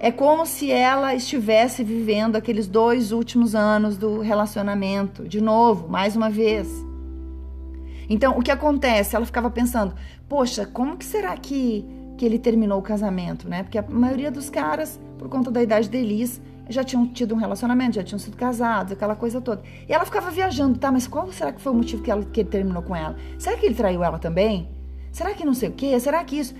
É 0.02 0.12
como 0.14 0.46
se 0.46 0.72
ela 0.72 1.14
estivesse 1.14 1.84
vivendo 1.84 2.38
aqueles 2.38 2.68
dois 2.68 3.12
últimos 3.12 3.54
anos 3.54 3.98
do 3.98 4.22
relacionamento, 4.22 5.28
de 5.28 5.42
novo, 5.42 5.90
mais 5.90 6.16
uma 6.16 6.30
vez. 6.30 6.70
Então, 8.10 8.38
o 8.38 8.42
que 8.42 8.50
acontece? 8.50 9.14
Ela 9.14 9.26
ficava 9.26 9.52
pensando: 9.52 9.94
poxa, 10.30 10.66
como 10.66 10.96
que 10.96 11.04
será 11.04 11.36
que, 11.36 11.86
que 12.18 12.26
ele 12.26 12.40
terminou 12.40 12.80
o 12.80 12.82
casamento, 12.82 13.50
né? 13.50 13.62
Porque 13.62 13.78
a 13.78 13.84
maioria 13.90 14.32
dos 14.32 14.50
caras, 14.50 14.98
por 15.18 15.28
conta 15.28 15.52
da 15.52 15.62
idade 15.62 15.90
deles, 15.90 16.42
já 16.70 16.82
tinham 16.82 17.06
tido 17.06 17.36
um 17.36 17.38
relacionamento, 17.38 17.96
já 17.96 18.04
tinham 18.04 18.20
sido 18.20 18.38
casados, 18.38 18.94
aquela 18.94 19.18
coisa 19.18 19.42
toda. 19.42 19.62
E 19.88 19.92
ela 19.92 20.06
ficava 20.06 20.32
viajando, 20.32 20.80
tá? 20.80 20.90
Mas 20.90 21.08
qual 21.08 21.30
será 21.34 21.52
que 21.52 21.60
foi 21.60 21.74
o 21.74 21.76
motivo 21.76 22.02
que, 22.02 22.10
ela, 22.10 22.24
que 22.24 22.40
ele 22.40 22.50
terminou 22.50 22.84
com 22.84 22.96
ela? 22.96 23.18
Será 23.38 23.58
que 23.58 23.66
ele 23.66 23.76
traiu 23.76 24.02
ela 24.02 24.18
também? 24.18 24.70
Será 25.12 25.34
que 25.34 25.46
não 25.46 25.54
sei 25.54 25.68
o 25.68 25.74
quê? 25.74 26.00
Será 26.00 26.24
que 26.24 26.40
isso? 26.40 26.56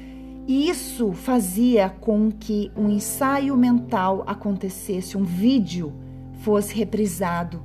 E 0.50 0.68
isso 0.68 1.14
fazia 1.14 1.92
com 1.92 2.32
que 2.32 2.72
um 2.76 2.90
ensaio 2.90 3.56
mental 3.56 4.24
acontecesse, 4.26 5.16
um 5.16 5.24
vídeo 5.24 5.94
fosse 6.42 6.74
reprisado 6.74 7.64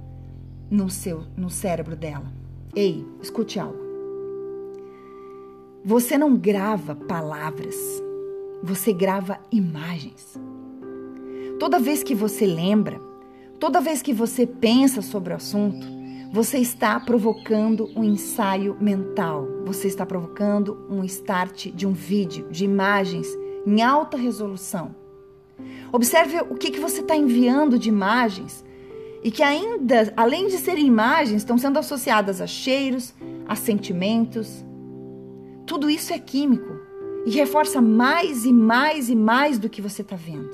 no 0.71 0.91
seu 0.91 1.23
no 1.35 1.49
cérebro 1.49 1.97
dela. 1.97 2.31
Ei, 2.77 3.03
escute 3.23 3.59
algo. 3.59 3.79
Você 5.83 6.19
não 6.19 6.37
grava 6.37 6.95
palavras, 6.95 7.75
você 8.63 8.93
grava 8.93 9.39
imagens. 9.51 10.39
Toda 11.59 11.79
vez 11.79 12.03
que 12.03 12.15
você 12.15 12.45
lembra, 12.45 13.01
toda 13.59 13.81
vez 13.81 14.03
que 14.03 14.13
você 14.13 14.47
pensa 14.47 15.01
sobre 15.01 15.33
o 15.33 15.37
assunto, 15.37 15.87
você 16.35 16.59
está 16.59 16.99
provocando 16.99 17.89
um 17.95 18.03
ensaio 18.03 18.77
mental, 18.81 19.47
você 19.65 19.87
está 19.87 20.05
provocando 20.05 20.85
um 20.91 21.05
start 21.05 21.69
de 21.69 21.87
um 21.87 21.93
vídeo, 21.93 22.49
de 22.51 22.65
imagens 22.65 23.29
em 23.65 23.81
alta 23.83 24.17
resolução. 24.17 24.97
Observe 25.93 26.41
o 26.41 26.57
que, 26.57 26.73
que 26.73 26.81
você 26.81 27.03
está 27.03 27.15
enviando 27.15 27.79
de 27.79 27.89
imagens 27.89 28.65
e 29.23 29.31
que 29.31 29.45
ainda, 29.45 30.13
além 30.17 30.49
de 30.49 30.59
serem 30.59 30.89
imagens, 30.89 31.43
estão 31.43 31.57
sendo 31.57 31.79
associadas 31.79 32.41
a 32.41 32.49
cheiros, 32.49 33.15
a 33.47 33.55
sentimentos. 33.55 34.65
Tudo 35.65 35.89
isso 35.89 36.13
é 36.13 36.19
químico 36.19 36.81
e 37.25 37.31
reforça 37.31 37.81
mais 37.81 38.45
e 38.45 38.53
mais 38.53 39.09
e 39.09 39.15
mais 39.15 39.57
do 39.57 39.69
que 39.69 39.81
você 39.81 40.03
está 40.03 40.17
vendo. 40.17 40.51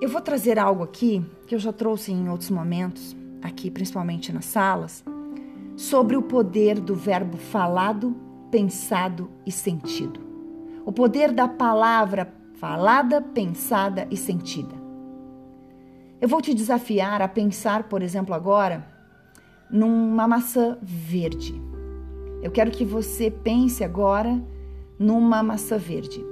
Eu 0.00 0.08
vou 0.08 0.22
trazer 0.22 0.58
algo 0.58 0.82
aqui 0.82 1.22
que 1.46 1.54
eu 1.54 1.58
já 1.58 1.74
trouxe 1.74 2.10
em 2.10 2.30
outros 2.30 2.48
momentos 2.48 3.20
aqui 3.42 3.70
principalmente 3.70 4.32
nas 4.32 4.44
salas, 4.44 5.04
sobre 5.76 6.16
o 6.16 6.22
poder 6.22 6.78
do 6.78 6.94
verbo 6.94 7.36
falado, 7.36 8.16
pensado 8.50 9.30
e 9.44 9.50
sentido. 9.50 10.20
O 10.84 10.92
poder 10.92 11.32
da 11.32 11.48
palavra 11.48 12.32
falada, 12.54 13.20
pensada 13.20 14.06
e 14.10 14.16
sentida. 14.16 14.74
Eu 16.20 16.28
vou 16.28 16.40
te 16.40 16.54
desafiar 16.54 17.20
a 17.20 17.26
pensar, 17.26 17.84
por 17.84 18.02
exemplo, 18.02 18.34
agora, 18.34 18.86
numa 19.70 20.28
maçã 20.28 20.78
verde. 20.80 21.60
Eu 22.42 22.50
quero 22.50 22.70
que 22.70 22.84
você 22.84 23.30
pense 23.30 23.82
agora 23.82 24.40
numa 24.98 25.42
maçã 25.42 25.78
verde. 25.78 26.24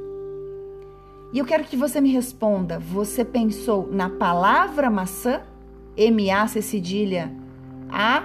E 1.32 1.38
eu 1.38 1.44
quero 1.44 1.64
que 1.64 1.76
você 1.76 2.00
me 2.00 2.12
responda: 2.12 2.78
você 2.78 3.24
pensou 3.24 3.88
na 3.90 4.08
palavra 4.08 4.90
maçã 4.90 5.42
MA, 6.08 6.46
cedilha 6.46 7.30
A, 7.90 8.22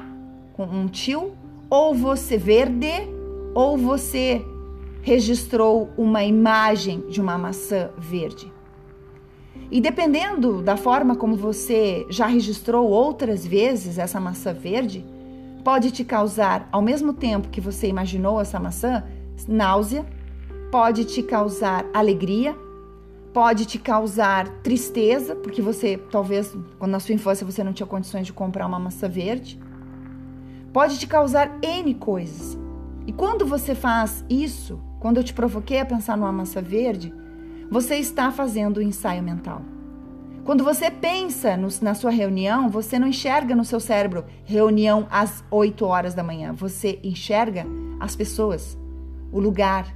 com 0.53 0.63
um 0.63 0.87
tio, 0.87 1.33
ou 1.69 1.93
você 1.93 2.37
verde, 2.37 3.09
ou 3.53 3.77
você 3.77 4.41
registrou 5.01 5.89
uma 5.97 6.23
imagem 6.23 7.01
de 7.09 7.19
uma 7.19 7.37
maçã 7.37 7.89
verde. 7.97 8.51
E 9.69 9.81
dependendo 9.81 10.61
da 10.61 10.77
forma 10.77 11.15
como 11.15 11.35
você 11.35 12.05
já 12.09 12.27
registrou 12.27 12.89
outras 12.89 13.45
vezes 13.45 13.97
essa 13.97 14.19
maçã 14.19 14.53
verde, 14.53 15.05
pode 15.63 15.91
te 15.91 16.03
causar, 16.03 16.69
ao 16.71 16.81
mesmo 16.81 17.13
tempo 17.13 17.49
que 17.49 17.59
você 17.59 17.87
imaginou 17.87 18.39
essa 18.39 18.59
maçã, 18.59 19.03
náusea, 19.47 20.05
pode 20.71 21.05
te 21.05 21.23
causar 21.23 21.85
alegria, 21.93 22.55
pode 23.35 23.65
te 23.65 23.77
causar 23.77 24.47
tristeza, 24.63 25.35
porque 25.35 25.61
você 25.61 25.97
talvez 26.09 26.55
quando 26.79 26.91
na 26.91 27.01
sua 27.01 27.13
infância 27.13 27.45
você 27.45 27.65
não 27.65 27.73
tinha 27.73 27.85
condições 27.85 28.25
de 28.25 28.31
comprar 28.31 28.65
uma 28.65 28.79
maçã 28.79 29.09
verde. 29.09 29.59
Pode 30.71 30.97
te 30.97 31.05
causar 31.05 31.51
N 31.61 31.95
coisas. 31.95 32.57
E 33.05 33.11
quando 33.11 33.45
você 33.45 33.75
faz 33.75 34.23
isso, 34.29 34.79
quando 35.01 35.17
eu 35.17 35.23
te 35.23 35.33
provoquei 35.33 35.81
a 35.81 35.85
pensar 35.85 36.15
numa 36.15 36.31
maçã 36.31 36.61
verde, 36.61 37.13
você 37.69 37.97
está 37.97 38.31
fazendo 38.31 38.77
um 38.77 38.83
ensaio 38.83 39.21
mental. 39.21 39.61
Quando 40.45 40.63
você 40.63 40.89
pensa 40.89 41.57
no, 41.57 41.67
na 41.81 41.93
sua 41.93 42.11
reunião, 42.11 42.69
você 42.69 42.97
não 42.97 43.09
enxerga 43.09 43.53
no 43.53 43.65
seu 43.65 43.81
cérebro 43.81 44.23
reunião 44.45 45.07
às 45.11 45.43
8 45.51 45.85
horas 45.85 46.13
da 46.13 46.23
manhã. 46.23 46.53
Você 46.53 47.01
enxerga 47.03 47.65
as 47.99 48.15
pessoas, 48.15 48.77
o 49.29 49.41
lugar, 49.41 49.93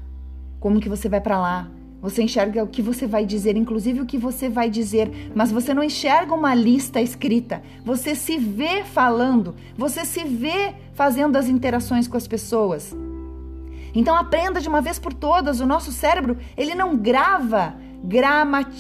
como 0.60 0.82
que 0.82 0.90
você 0.90 1.08
vai 1.08 1.22
para 1.22 1.40
lá, 1.40 1.72
você 2.02 2.24
enxerga 2.24 2.64
o 2.64 2.68
que 2.68 2.82
você 2.82 3.06
vai 3.06 3.26
dizer, 3.26 3.58
inclusive 3.58 4.02
o 4.02 4.06
que 4.06 4.18
você 4.18 4.48
vai 4.48 4.70
dizer, 4.70 5.32
mas 5.36 5.52
você 5.52 5.74
não 5.74 5.84
enxerga 5.84 6.34
uma 6.34 6.56
lista 6.56 7.02
escrita. 7.02 7.62
Você 7.84 8.16
se 8.16 8.38
vê 8.38 8.84
falando, 8.84 9.56
você 9.78 10.06
se 10.06 10.24
vê 10.24 10.74
fazendo 10.94 11.36
as 11.36 11.50
interações 11.50 12.08
com 12.08 12.16
as 12.16 12.28
pessoas. 12.28 12.96
Então 13.94 14.16
aprenda 14.16 14.62
de 14.62 14.70
uma 14.70 14.82
vez 14.82 15.00
por 15.00 15.14
todas, 15.14 15.60
o 15.60 15.66
nosso 15.66 15.92
cérebro, 15.92 16.38
ele 16.56 16.74
não 16.76 16.96
grava 16.96 17.76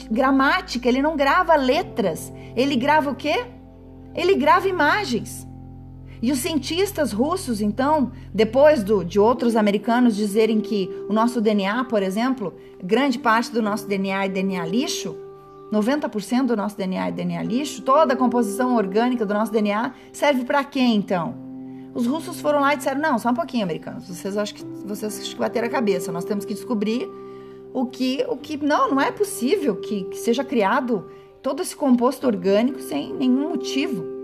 gramática, 0.09 0.87
ele 0.87 1.01
não 1.01 1.17
grava 1.17 1.55
letras. 1.55 2.31
Ele 2.55 2.75
grava 2.75 3.09
o 3.09 3.15
quê? 3.15 3.45
Ele 4.15 4.35
grava 4.35 4.67
imagens. 4.67 5.48
E 6.21 6.31
os 6.31 6.39
cientistas 6.39 7.13
russos, 7.13 7.61
então, 7.61 8.11
depois 8.33 8.83
do, 8.83 9.03
de 9.05 9.19
outros 9.19 9.55
americanos 9.55 10.15
dizerem 10.15 10.59
que 10.59 10.89
o 11.07 11.13
nosso 11.13 11.39
DNA, 11.39 11.85
por 11.85 12.03
exemplo, 12.03 12.53
grande 12.83 13.17
parte 13.17 13.51
do 13.51 13.61
nosso 13.61 13.87
DNA 13.87 14.25
é 14.25 14.29
DNA 14.29 14.65
lixo, 14.65 15.15
90% 15.71 16.47
do 16.47 16.57
nosso 16.57 16.75
DNA 16.75 17.07
é 17.07 17.11
DNA 17.11 17.43
lixo, 17.43 17.81
toda 17.83 18.13
a 18.13 18.17
composição 18.17 18.75
orgânica 18.75 19.25
do 19.25 19.33
nosso 19.33 19.51
DNA 19.51 19.93
serve 20.11 20.43
para 20.43 20.63
quê 20.63 20.79
então? 20.79 21.35
Os 21.93 22.05
russos 22.05 22.41
foram 22.41 22.59
lá 22.59 22.73
e 22.73 22.77
disseram: 22.77 23.01
"Não, 23.01 23.17
só 23.17 23.29
um 23.29 23.33
pouquinho, 23.33 23.63
americanos. 23.63 24.07
Vocês 24.07 24.35
acham 24.35 24.57
que 24.57 24.63
vocês 24.85 25.19
acham 25.19 25.33
que 25.33 25.39
bateram 25.39 25.67
a 25.67 25.71
cabeça. 25.71 26.11
Nós 26.11 26.25
temos 26.25 26.43
que 26.43 26.53
descobrir 26.53 27.09
o 27.73 27.85
que 27.85 28.25
o 28.27 28.35
que 28.35 28.57
não, 28.57 28.91
não 28.91 29.01
é 29.01 29.11
possível 29.11 29.75
que, 29.75 30.03
que 30.05 30.17
seja 30.17 30.43
criado 30.43 31.05
todo 31.41 31.61
esse 31.61 31.75
composto 31.75 32.27
orgânico 32.27 32.79
sem 32.79 33.13
nenhum 33.13 33.49
motivo. 33.49 34.18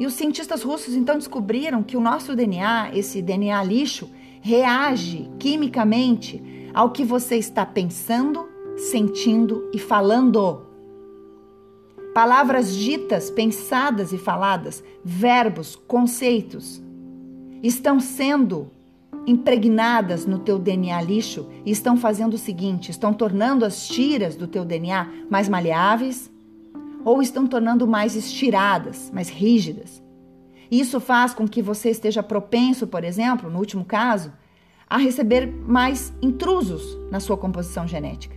E 0.00 0.06
os 0.06 0.14
cientistas 0.14 0.62
russos 0.62 0.94
então 0.94 1.18
descobriram 1.18 1.82
que 1.82 1.94
o 1.94 2.00
nosso 2.00 2.34
DNA, 2.34 2.92
esse 2.94 3.20
DNA 3.20 3.62
lixo, 3.62 4.10
reage 4.40 5.30
quimicamente 5.38 6.42
ao 6.72 6.90
que 6.90 7.04
você 7.04 7.36
está 7.36 7.66
pensando, 7.66 8.48
sentindo 8.78 9.68
e 9.74 9.78
falando. 9.78 10.62
Palavras 12.14 12.74
ditas, 12.74 13.30
pensadas 13.30 14.10
e 14.10 14.16
faladas, 14.16 14.82
verbos, 15.04 15.76
conceitos, 15.76 16.82
estão 17.62 18.00
sendo 18.00 18.70
impregnadas 19.26 20.24
no 20.24 20.38
teu 20.38 20.58
DNA 20.58 21.02
lixo 21.02 21.46
e 21.62 21.70
estão 21.70 21.94
fazendo 21.98 22.32
o 22.32 22.38
seguinte: 22.38 22.90
estão 22.90 23.12
tornando 23.12 23.66
as 23.66 23.86
tiras 23.86 24.34
do 24.34 24.46
teu 24.46 24.64
DNA 24.64 25.26
mais 25.28 25.46
maleáveis, 25.46 26.30
ou 27.04 27.22
estão 27.22 27.46
tornando 27.46 27.86
mais 27.86 28.14
estiradas, 28.14 29.10
mais 29.12 29.28
rígidas. 29.28 30.02
Isso 30.70 31.00
faz 31.00 31.34
com 31.34 31.48
que 31.48 31.60
você 31.60 31.90
esteja 31.90 32.22
propenso, 32.22 32.86
por 32.86 33.02
exemplo, 33.02 33.50
no 33.50 33.58
último 33.58 33.84
caso, 33.84 34.32
a 34.88 34.96
receber 34.96 35.46
mais 35.46 36.12
intrusos 36.22 36.98
na 37.10 37.20
sua 37.20 37.36
composição 37.36 37.86
genética. 37.86 38.36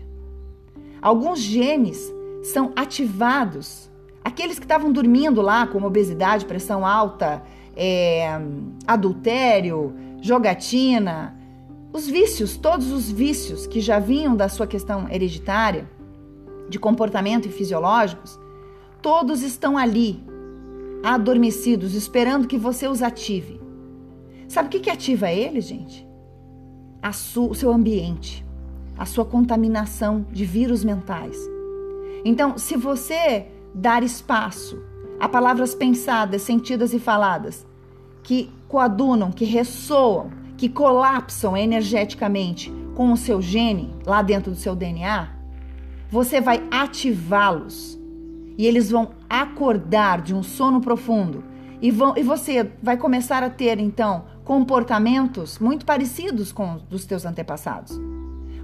Alguns 1.02 1.40
genes 1.40 2.14
são 2.44 2.72
ativados. 2.76 3.92
Aqueles 4.24 4.58
que 4.58 4.66
estavam 4.66 4.92
dormindo 4.92 5.42
lá, 5.42 5.68
como 5.68 5.88
obesidade, 5.88 6.46
pressão 6.46 6.86
alta, 6.86 7.44
é, 7.76 8.40
adultério, 8.88 9.94
jogatina, 10.22 11.38
os 11.92 12.08
vícios, 12.08 12.58
todos 12.58 12.92
os 12.92 13.12
vícios 13.12 13.68
que 13.68 13.80
já 13.80 14.00
vinham 14.00 14.36
da 14.36 14.50
sua 14.50 14.66
questão 14.66 15.08
hereditária, 15.10 15.90
de 16.70 16.80
comportamento 16.80 17.48
e 17.48 17.52
fisiológicos, 17.52 18.40
todos 19.04 19.44
estão 19.44 19.78
ali, 19.78 20.24
adormecidos, 21.04 21.94
esperando 21.94 22.48
que 22.48 22.58
você 22.58 22.88
os 22.88 23.04
ative. 23.04 23.62
Sabe 24.48 24.70
o 24.70 24.72
que, 24.72 24.80
que 24.80 24.90
ativa 24.90 25.30
eles, 25.30 25.66
gente? 25.66 26.08
o 27.36 27.54
seu 27.54 27.70
ambiente, 27.70 28.46
a 28.98 29.06
sua 29.06 29.26
contaminação 29.26 30.26
de 30.32 30.46
vírus 30.46 30.86
mentais. 30.86 31.38
Então, 32.24 32.58
se 32.58 32.78
você 32.78 33.48
dar 33.76 34.04
espaço 34.04 34.82
a 35.20 35.28
palavras 35.28 35.76
pensadas, 35.76 36.44
sentidas 36.44 36.94
e 36.94 37.00
faladas 37.00 37.68
que 38.24 38.50
coadunam, 38.70 39.34
que 39.34 39.44
ressoam, 39.44 40.32
que 40.56 40.70
colapsam 40.70 41.58
energeticamente 41.58 42.72
com 42.96 43.12
o 43.12 43.18
seu 43.18 43.42
gene 43.42 43.94
lá 44.06 44.22
dentro 44.22 44.52
do 44.52 44.58
seu 44.58 44.74
DNA, 44.74 45.28
você 46.10 46.40
vai 46.40 46.66
ativá-los 46.72 48.02
e 48.58 48.66
eles 48.66 48.90
vão 48.90 49.12
acordar 49.30 50.22
de 50.22 50.34
um 50.34 50.44
sono 50.44 50.80
profundo 50.80 51.44
e, 51.82 51.92
vão, 51.92 52.16
e 52.16 52.24
você 52.24 52.72
vai 52.82 52.96
começar 52.96 53.44
a 53.44 53.50
ter 53.50 53.80
então 53.80 54.26
comportamentos 54.46 55.60
muito 55.60 55.86
parecidos 55.86 56.52
com 56.52 56.76
os 56.76 56.82
dos 56.84 57.06
teus 57.06 57.26
antepassados. 57.26 58.00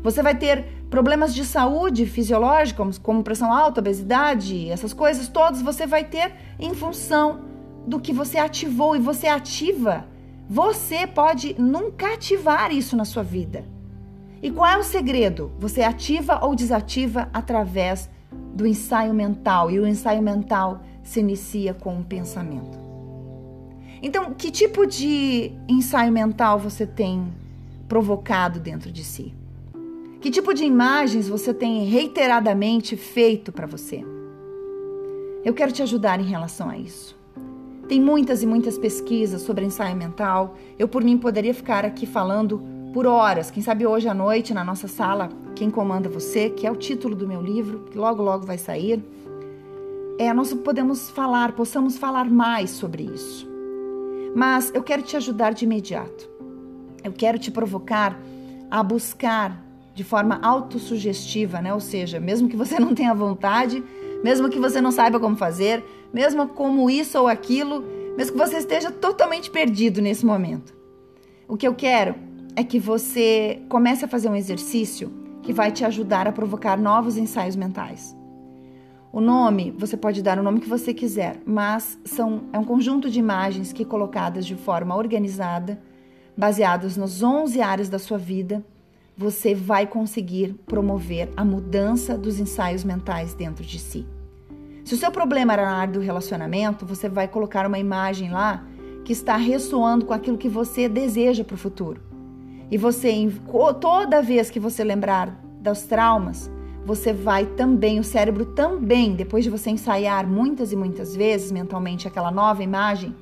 Você 0.02 0.24
vai 0.24 0.36
ter 0.36 0.66
problemas 0.90 1.34
de 1.36 1.44
saúde 1.44 2.06
fisiológicos, 2.06 2.98
como 2.98 3.22
pressão 3.22 3.52
alta, 3.52 3.82
obesidade, 3.82 4.70
essas 4.70 4.94
coisas 4.94 5.28
todas 5.28 5.62
você 5.62 5.86
vai 5.86 6.06
ter 6.06 6.32
em 6.58 6.74
função 6.74 7.42
do 7.86 8.00
que 8.00 8.14
você 8.14 8.38
ativou 8.38 8.96
e 8.96 9.00
você 9.00 9.28
ativa. 9.28 10.06
Você 10.48 11.06
pode 11.06 11.56
nunca 11.60 12.14
ativar 12.14 12.72
isso 12.72 12.96
na 12.96 13.04
sua 13.04 13.24
vida. 13.24 13.66
E 14.42 14.50
qual 14.50 14.70
é 14.70 14.78
o 14.78 14.84
segredo? 14.84 15.52
Você 15.60 15.82
ativa 15.82 16.40
ou 16.46 16.56
desativa 16.56 17.30
através 17.34 18.10
do 18.32 18.66
ensaio 18.66 19.14
mental, 19.14 19.72
e 19.72 19.80
o 19.80 19.88
ensaio 19.88 20.22
mental 20.22 20.82
se 21.04 21.20
inicia 21.20 21.74
com 21.74 21.96
um 21.96 22.04
pensamento. 22.04 22.78
Então, 24.02 24.34
que 24.34 24.52
tipo 24.52 24.86
de 24.86 25.52
ensaio 25.68 26.12
mental 26.12 26.58
você 26.60 26.86
tem 26.86 27.28
provocado 27.88 28.60
dentro 28.60 28.92
de 28.92 29.04
si? 29.04 29.34
Que 30.22 30.30
tipo 30.30 30.54
de 30.54 30.64
imagens 30.64 31.28
você 31.28 31.54
tem 31.54 31.86
reiteradamente 31.86 32.96
feito 32.96 33.52
para 33.52 33.66
você? 33.66 34.04
Eu 35.44 35.54
quero 35.54 35.72
te 35.72 35.82
ajudar 35.82 36.20
em 36.20 36.26
relação 36.26 36.70
a 36.70 36.78
isso. 36.78 37.18
Tem 37.88 38.00
muitas 38.00 38.44
e 38.44 38.46
muitas 38.46 38.78
pesquisas 38.78 39.42
sobre 39.42 39.66
ensaio 39.66 39.96
mental. 39.96 40.56
Eu, 40.78 40.88
por 40.88 41.04
mim, 41.04 41.18
poderia 41.18 41.54
ficar 41.54 41.86
aqui 41.86 42.06
falando 42.06 42.62
por 42.94 43.06
horas. 43.06 43.52
Quem 43.52 43.62
sabe 43.62 43.86
hoje 43.86 44.08
à 44.08 44.14
noite, 44.14 44.54
na 44.54 44.64
nossa 44.64 44.88
sala, 44.88 45.30
Quem 45.56 45.70
Comanda 45.70 46.10
Você, 46.10 46.50
que 46.50 46.66
é 46.66 46.72
o 46.72 46.76
título 46.76 47.16
do 47.16 47.28
meu 47.28 47.42
livro, 47.42 47.86
que 47.92 47.98
logo, 47.98 48.22
logo 48.24 48.46
vai 48.46 48.58
sair. 48.58 49.04
É, 50.18 50.34
nós 50.34 50.54
podemos 50.54 51.10
falar, 51.10 51.54
possamos 51.54 51.98
falar 51.98 52.30
mais 52.30 52.72
sobre 52.72 53.04
isso. 53.04 53.48
Mas 54.36 54.72
eu 54.74 54.84
quero 54.84 55.02
te 55.02 55.16
ajudar 55.16 55.54
de 55.54 55.66
imediato. 55.66 56.30
Eu 57.04 57.14
quero 57.14 57.40
te 57.40 57.52
provocar 57.52 58.20
a 58.70 58.84
buscar 58.84 59.64
de 59.94 60.04
forma 60.04 60.40
autossugestiva, 60.42 61.62
né? 61.62 61.74
Ou 61.74 61.80
seja, 61.80 62.20
mesmo 62.20 62.50
que 62.50 62.56
você 62.56 62.80
não 62.80 62.94
tenha 62.94 63.14
vontade, 63.14 63.84
mesmo 64.24 64.50
que 64.50 64.60
você 64.60 64.82
não 64.82 64.92
saiba 64.92 65.20
como 65.20 65.36
fazer, 65.36 65.84
mesmo 66.14 66.48
como 66.48 66.90
isso 66.90 67.18
ou 67.18 67.28
aquilo, 67.28 67.84
mesmo 68.18 68.34
que 68.34 68.46
você 68.46 68.58
esteja 68.58 68.92
totalmente 68.92 69.50
perdido 69.50 70.02
nesse 70.02 70.26
momento. 70.26 70.74
O 71.48 71.56
que 71.56 71.68
eu 71.68 71.74
quero 71.74 72.29
é 72.56 72.64
que 72.64 72.80
você 72.80 73.62
comece 73.70 74.06
a 74.06 74.08
fazer 74.08 74.30
um 74.30 74.36
exercício 74.36 75.12
que 75.42 75.54
vai 75.54 75.72
te 75.72 75.86
ajudar 75.86 76.28
a 76.28 76.32
provocar 76.32 76.78
novos 76.78 77.18
ensaios 77.18 77.56
mentais. 77.56 78.16
O 79.12 79.20
nome, 79.20 79.74
você 79.78 79.98
pode 79.98 80.22
dar 80.22 80.38
o 80.38 80.44
nome 80.44 80.60
que 80.60 80.70
você 80.70 80.94
quiser, 80.94 81.42
mas 81.46 81.98
são, 82.06 82.44
é 82.54 82.60
um 82.60 82.64
conjunto 82.64 83.10
de 83.10 83.18
imagens 83.18 83.74
que 83.74 83.84
colocadas 83.84 84.46
de 84.46 84.56
forma 84.56 84.96
organizada, 84.96 85.82
baseadas 86.38 86.96
nas 86.96 87.24
11 87.24 87.60
áreas 87.62 87.90
da 87.90 87.98
sua 87.98 88.18
vida, 88.18 88.64
você 89.18 89.56
vai 89.56 89.88
conseguir 89.88 90.54
promover 90.66 91.30
a 91.36 91.44
mudança 91.44 92.18
dos 92.18 92.40
ensaios 92.40 92.84
mentais 92.84 93.34
dentro 93.34 93.66
de 93.66 93.80
si. 93.80 94.06
Se 94.86 94.94
o 94.94 94.98
seu 94.98 95.12
problema 95.12 95.54
era 95.54 95.66
na 95.66 95.78
área 95.78 95.94
do 95.94 96.00
relacionamento, 96.00 96.86
você 96.86 97.10
vai 97.10 97.28
colocar 97.28 97.66
uma 97.68 97.80
imagem 97.80 98.32
lá 98.32 98.66
que 99.04 99.12
está 99.12 99.36
ressoando 99.36 100.06
com 100.06 100.14
aquilo 100.14 100.38
que 100.38 100.48
você 100.48 100.88
deseja 100.88 101.44
para 101.44 101.56
o 101.56 101.58
futuro. 101.58 102.09
E 102.72 102.78
você, 102.78 103.12
toda 103.82 104.22
vez 104.22 104.50
que 104.50 104.60
você 104.60 104.84
lembrar 104.84 105.40
dos 105.60 105.84
traumas, 105.84 106.52
você 106.86 107.12
vai 107.12 107.46
também, 107.46 108.00
o 108.00 108.04
cérebro 108.04 108.46
também, 108.46 109.16
depois 109.16 109.44
de 109.44 109.50
você 109.50 109.70
ensaiar 109.70 110.28
muitas 110.28 110.72
e 110.72 110.76
muitas 110.76 111.16
vezes 111.16 111.52
mentalmente 111.52 112.08
aquela 112.08 112.32
nova 112.32 112.64
imagem, 112.64 113.16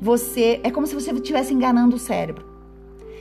você 0.00 0.60
é 0.62 0.70
como 0.70 0.86
se 0.86 0.94
você 0.94 1.12
estivesse 1.12 1.52
enganando 1.52 1.96
o 1.96 1.98
cérebro. 1.98 2.44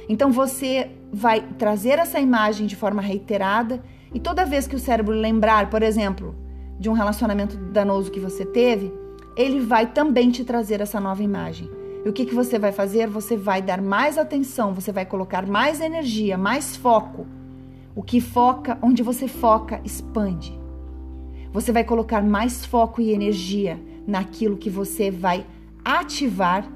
Então 0.07 0.31
você 0.31 0.91
vai 1.11 1.41
trazer 1.57 1.99
essa 1.99 2.19
imagem 2.19 2.67
de 2.67 2.75
forma 2.75 3.01
reiterada 3.01 3.81
e 4.13 4.19
toda 4.19 4.45
vez 4.45 4.67
que 4.67 4.75
o 4.75 4.79
cérebro 4.79 5.13
lembrar, 5.13 5.69
por 5.69 5.81
exemplo, 5.81 6.35
de 6.79 6.89
um 6.89 6.93
relacionamento 6.93 7.55
danoso 7.55 8.11
que 8.11 8.19
você 8.19 8.45
teve, 8.45 8.93
ele 9.35 9.59
vai 9.59 9.91
também 9.91 10.29
te 10.29 10.43
trazer 10.43 10.81
essa 10.81 10.99
nova 10.99 11.23
imagem. 11.23 11.69
E 12.05 12.09
o 12.09 12.13
que, 12.13 12.25
que 12.25 12.35
você 12.35 12.59
vai 12.59 12.71
fazer? 12.71 13.07
Você 13.07 13.37
vai 13.37 13.61
dar 13.61 13.81
mais 13.81 14.17
atenção, 14.17 14.73
você 14.73 14.91
vai 14.91 15.05
colocar 15.05 15.47
mais 15.47 15.79
energia, 15.79 16.37
mais 16.37 16.75
foco 16.75 17.25
o 17.95 18.01
que 18.01 18.19
foca, 18.19 18.77
onde 18.81 19.03
você 19.03 19.27
foca, 19.27 19.79
expande. 19.83 20.59
Você 21.51 21.71
vai 21.71 21.83
colocar 21.83 22.23
mais 22.23 22.65
foco 22.65 23.01
e 23.01 23.11
energia 23.11 23.79
naquilo 24.07 24.57
que 24.57 24.69
você 24.69 25.11
vai 25.11 25.45
ativar 25.85 26.67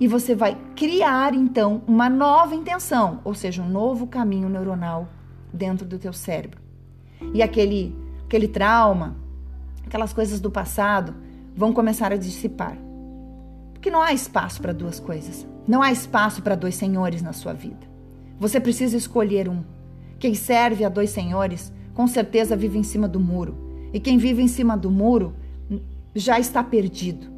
e 0.00 0.08
você 0.08 0.34
vai 0.34 0.56
criar 0.74 1.34
então 1.34 1.82
uma 1.86 2.08
nova 2.08 2.54
intenção, 2.54 3.20
ou 3.24 3.34
seja, 3.34 3.62
um 3.62 3.68
novo 3.68 4.06
caminho 4.06 4.48
neuronal 4.48 5.08
dentro 5.52 5.86
do 5.86 5.98
teu 5.98 6.12
cérebro. 6.12 6.60
E 7.34 7.42
aquele 7.42 7.94
aquele 8.24 8.48
trauma, 8.48 9.16
aquelas 9.86 10.12
coisas 10.12 10.40
do 10.40 10.50
passado 10.50 11.14
vão 11.54 11.72
começar 11.72 12.12
a 12.12 12.16
dissipar. 12.16 12.76
Porque 13.86 13.96
não 13.96 14.02
há 14.02 14.12
espaço 14.12 14.60
para 14.60 14.72
duas 14.72 14.98
coisas. 14.98 15.46
Não 15.64 15.80
há 15.80 15.92
espaço 15.92 16.42
para 16.42 16.56
dois 16.56 16.74
senhores 16.74 17.22
na 17.22 17.32
sua 17.32 17.52
vida. 17.52 17.86
Você 18.36 18.58
precisa 18.58 18.96
escolher 18.96 19.48
um. 19.48 19.62
Quem 20.18 20.34
serve 20.34 20.84
a 20.84 20.88
dois 20.88 21.10
senhores, 21.10 21.72
com 21.94 22.08
certeza 22.08 22.56
vive 22.56 22.76
em 22.76 22.82
cima 22.82 23.06
do 23.06 23.20
muro. 23.20 23.88
E 23.92 24.00
quem 24.00 24.18
vive 24.18 24.42
em 24.42 24.48
cima 24.48 24.76
do 24.76 24.90
muro 24.90 25.36
já 26.16 26.36
está 26.40 26.64
perdido. 26.64 27.28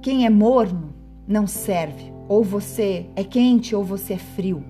Quem 0.00 0.24
é 0.24 0.30
morno 0.30 0.94
não 1.26 1.48
serve. 1.48 2.12
Ou 2.28 2.44
você 2.44 3.06
é 3.16 3.24
quente 3.24 3.74
ou 3.74 3.82
você 3.82 4.12
é 4.12 4.18
frio. 4.18 4.64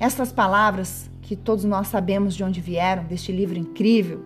Essas 0.00 0.32
palavras 0.32 1.08
que 1.20 1.36
todos 1.36 1.62
nós 1.62 1.86
sabemos 1.86 2.34
de 2.34 2.42
onde 2.42 2.60
vieram, 2.60 3.04
deste 3.04 3.30
livro 3.30 3.56
incrível, 3.56 4.24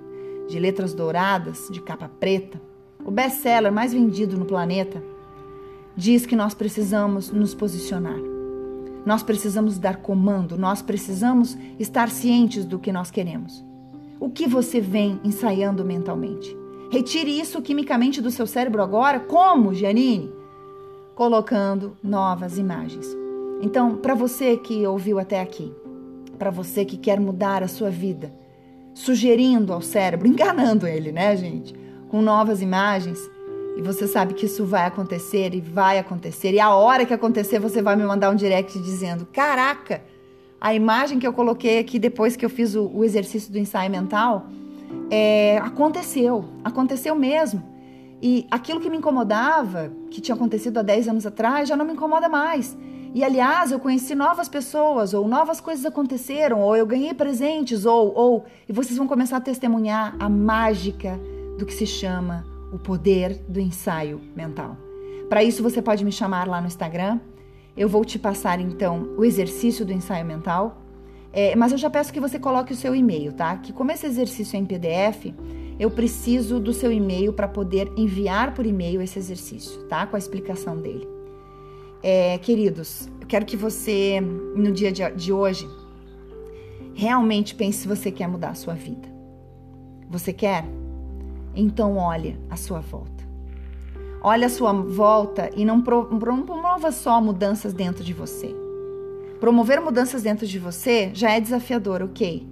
de 0.49 0.59
letras 0.59 0.95
douradas, 0.95 1.69
de 1.71 1.83
capa 1.83 2.09
preta, 2.09 2.59
o 3.05 3.11
best-seller 3.11 3.71
mais 3.71 3.93
vendido 3.93 4.39
no 4.39 4.47
planeta, 4.47 5.03
diz 5.97 6.27
que 6.27 6.37
nós 6.37 6.55
precisamos 6.55 7.31
nos 7.31 7.55
posicionar. 7.55 8.19
Nós 9.05 9.23
precisamos 9.23 9.79
dar 9.79 9.97
comando, 9.97 10.59
nós 10.59 10.83
precisamos 10.83 11.57
estar 11.79 12.11
cientes 12.11 12.65
do 12.65 12.79
que 12.79 12.93
nós 12.93 13.11
queremos. 13.11 13.65
O 14.19 14.29
que 14.29 14.47
você 14.47 14.81
vem 14.81 15.21
ensaiando 15.23 15.85
mentalmente? 15.85 16.57
Retire 16.91 17.39
isso 17.39 17.63
quimicamente 17.63 18.21
do 18.21 18.31
seu 18.31 18.47
cérebro 18.47 18.83
agora. 18.83 19.21
Como, 19.21 19.75
Janine? 19.75 20.33
Colocando 21.15 21.97
novas 22.03 22.59
imagens. 22.59 23.07
Então, 23.61 23.97
para 23.97 24.15
você 24.15 24.57
que 24.57 24.87
ouviu 24.87 25.19
até 25.19 25.41
aqui, 25.41 25.73
para 26.39 26.51
você 26.51 26.85
que 26.85 26.97
quer 26.97 27.19
mudar 27.19 27.63
a 27.63 27.69
sua 27.69 27.91
vida, 27.91 28.33
sugerindo 28.95 29.73
ao 29.73 29.81
cérebro, 29.81 30.27
enganando 30.29 30.87
ele, 30.87 31.13
né, 31.13 31.37
gente? 31.37 31.75
Com 32.09 32.23
novas 32.23 32.63
imagens, 32.63 33.19
e 33.77 33.83
você 33.83 34.07
sabe 34.07 34.33
que 34.33 34.47
isso 34.47 34.65
vai 34.65 34.87
acontecer 34.87 35.55
e 35.55 35.61
vai 35.61 35.99
acontecer. 35.99 36.55
E 36.55 36.59
a 36.59 36.75
hora 36.75 37.05
que 37.05 37.13
acontecer, 37.13 37.59
você 37.59 37.83
vai 37.83 37.95
me 37.95 38.05
mandar 38.05 38.31
um 38.31 38.35
direct 38.35 38.79
dizendo: 38.79 39.27
Caraca, 39.27 40.03
a 40.59 40.75
imagem 40.75 41.19
que 41.19 41.27
eu 41.27 41.33
coloquei 41.33 41.79
aqui 41.79 41.99
depois 41.99 42.35
que 42.35 42.45
eu 42.45 42.49
fiz 42.49 42.75
o, 42.75 42.87
o 42.89 43.05
exercício 43.05 43.53
do 43.53 43.59
ensaio 43.59 43.91
mental 43.91 44.47
é, 45.11 45.59
aconteceu. 45.59 46.47
Aconteceu 46.65 47.15
mesmo. 47.15 47.63
E 48.23 48.47
aquilo 48.51 48.81
que 48.81 48.89
me 48.89 48.97
incomodava, 48.97 49.93
que 50.11 50.23
tinha 50.23 50.35
acontecido 50.35 50.79
há 50.79 50.83
10 50.83 51.09
anos 51.09 51.27
atrás, 51.27 51.69
já 51.69 51.77
não 51.77 51.85
me 51.85 51.93
incomoda 51.93 52.31
mais. 52.31 52.75
E 53.15 53.23
aliás, 53.23 53.73
eu 53.73 53.79
conheci 53.79 54.15
novas 54.15 54.49
pessoas, 54.49 55.13
ou 55.13 55.29
novas 55.29 55.61
coisas 55.61 55.85
aconteceram, 55.85 56.63
ou 56.63 56.75
eu 56.75 56.87
ganhei 56.87 57.13
presentes, 57.13 57.85
ou, 57.85 58.15
ou. 58.15 58.47
E 58.67 58.73
vocês 58.73 58.97
vão 58.97 59.07
começar 59.07 59.37
a 59.37 59.41
testemunhar 59.41 60.17
a 60.19 60.31
mágica 60.31 61.21
do 61.59 61.67
que 61.67 61.75
se 61.75 61.87
chama 61.87 62.56
o 62.73 62.79
poder 62.79 63.35
do 63.49 63.61
ensaio 63.61 64.21
mental. 64.35 64.77
Para 65.29 65.43
isso, 65.43 65.63
você 65.63 65.83
pode 65.83 66.05
me 66.05 66.13
chamar 66.13 66.47
lá 66.47 66.61
no 66.61 66.67
Instagram. 66.67 67.21
Eu 67.77 67.89
vou 67.89 68.05
te 68.05 68.19
passar 68.19 68.61
então 68.61 69.15
o 69.17 69.25
exercício 69.25 69.85
do 69.85 69.93
ensaio 69.93 70.25
mental. 70.25 70.83
É, 71.33 71.55
mas 71.55 71.73
eu 71.73 71.79
já 71.79 71.91
peço 71.91 72.13
que 72.13 72.21
você 72.21 72.39
coloque 72.39 72.73
o 72.73 72.77
seu 72.77 72.95
e-mail, 72.95 73.33
tá? 73.33 73.57
Que 73.57 73.73
como 73.73 73.93
esse 73.93 74.07
exercício 74.07 74.57
é 74.57 74.61
em 74.61 74.65
PDF, 74.65 75.35
eu 75.79 75.91
preciso 75.91 76.59
do 76.59 76.73
seu 76.73 76.91
e-mail 76.91 77.33
para 77.33 77.47
poder 77.47 77.93
enviar 77.97 78.55
por 78.55 78.65
e-mail 78.65 79.03
esse 79.03 79.19
exercício, 79.19 79.83
tá? 79.85 80.07
Com 80.07 80.17
a 80.17 80.19
explicação 80.19 80.81
dele. 80.81 81.07
É, 82.03 82.39
queridos, 82.39 83.09
eu 83.21 83.27
quero 83.27 83.45
que 83.45 83.57
você, 83.57 84.21
no 84.21 84.73
dia 84.73 84.91
de 84.93 85.33
hoje, 85.33 85.69
realmente 86.95 87.55
pense 87.55 87.81
se 87.81 87.89
você 87.89 88.11
quer 88.11 88.29
mudar 88.29 88.51
a 88.51 88.55
sua 88.55 88.75
vida. 88.75 89.07
Você 90.09 90.33
quer? 90.33 90.65
Então 91.57 91.97
olhe 91.97 92.39
a 92.51 92.57
sua 92.57 92.81
volta. 92.81 93.25
Olhe 94.23 94.45
a 94.45 94.51
sua 94.51 94.73
volta 94.73 95.51
e 95.57 95.65
não 95.65 95.81
promova 95.81 96.93
só 96.93 97.21
mudanças 97.21 97.73
dentro 97.73 98.05
de 98.05 98.13
você. 98.13 98.55
Promover 99.41 99.81
mudanças 99.81 100.23
dentro 100.23 100.47
de 100.47 100.59
você 100.59 101.11
já 101.15 101.31
é 101.31 101.41
desafiador, 101.41 102.03
ok? 102.03 102.47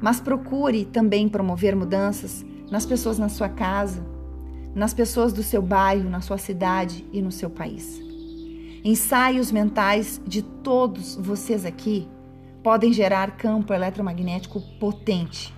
Mas 0.00 0.20
procure 0.20 0.84
também 0.84 1.28
promover 1.28 1.76
mudanças 1.76 2.44
nas 2.70 2.84
pessoas 2.84 3.18
na 3.18 3.28
sua 3.28 3.48
casa, 3.48 4.04
nas 4.74 4.94
pessoas 4.94 5.32
do 5.32 5.42
seu 5.42 5.60
bairro, 5.60 6.08
na 6.08 6.20
sua 6.20 6.38
cidade 6.38 7.06
e 7.12 7.20
no 7.22 7.30
seu 7.30 7.50
país. 7.50 8.00
Ensaios 8.82 9.52
mentais 9.52 10.20
de 10.26 10.42
todos 10.42 11.16
vocês 11.16 11.66
aqui 11.66 12.08
podem 12.62 12.92
gerar 12.92 13.36
campo 13.36 13.74
eletromagnético 13.74 14.60
potente 14.78 15.52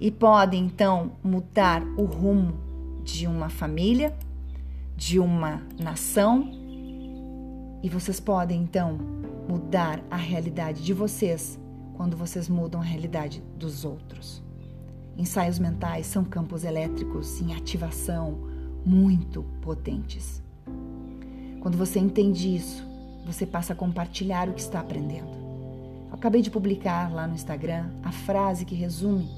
e 0.00 0.10
podem 0.10 0.64
então 0.64 1.12
mudar 1.22 1.82
o 1.96 2.04
rumo 2.04 2.54
de 3.02 3.26
uma 3.26 3.48
família, 3.48 4.16
de 4.96 5.18
uma 5.18 5.62
nação, 5.80 6.50
e 7.82 7.88
vocês 7.88 8.20
podem 8.20 8.62
então 8.62 8.98
mudar 9.48 10.02
a 10.10 10.16
realidade 10.16 10.82
de 10.82 10.92
vocês 10.92 11.58
quando 11.96 12.16
vocês 12.16 12.48
mudam 12.48 12.80
a 12.80 12.84
realidade 12.84 13.42
dos 13.56 13.84
outros. 13.84 14.42
Ensaios 15.16 15.58
mentais 15.58 16.06
são 16.06 16.24
campos 16.24 16.64
elétricos 16.64 17.40
em 17.40 17.54
ativação 17.54 18.38
muito 18.84 19.42
potentes. 19.60 20.42
Quando 21.60 21.76
você 21.76 21.98
entende 21.98 22.54
isso, 22.54 22.86
você 23.26 23.44
passa 23.44 23.72
a 23.72 23.76
compartilhar 23.76 24.48
o 24.48 24.52
que 24.52 24.60
está 24.60 24.80
aprendendo. 24.80 25.36
Eu 26.08 26.14
acabei 26.14 26.40
de 26.40 26.50
publicar 26.50 27.12
lá 27.12 27.26
no 27.26 27.34
Instagram 27.34 27.90
a 28.02 28.12
frase 28.12 28.64
que 28.64 28.74
resume 28.74 29.28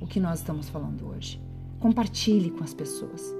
o 0.00 0.06
que 0.06 0.18
nós 0.18 0.38
estamos 0.38 0.68
falando 0.68 1.08
hoje. 1.08 1.40
Compartilhe 1.78 2.50
com 2.50 2.64
as 2.64 2.74
pessoas. 2.74 3.34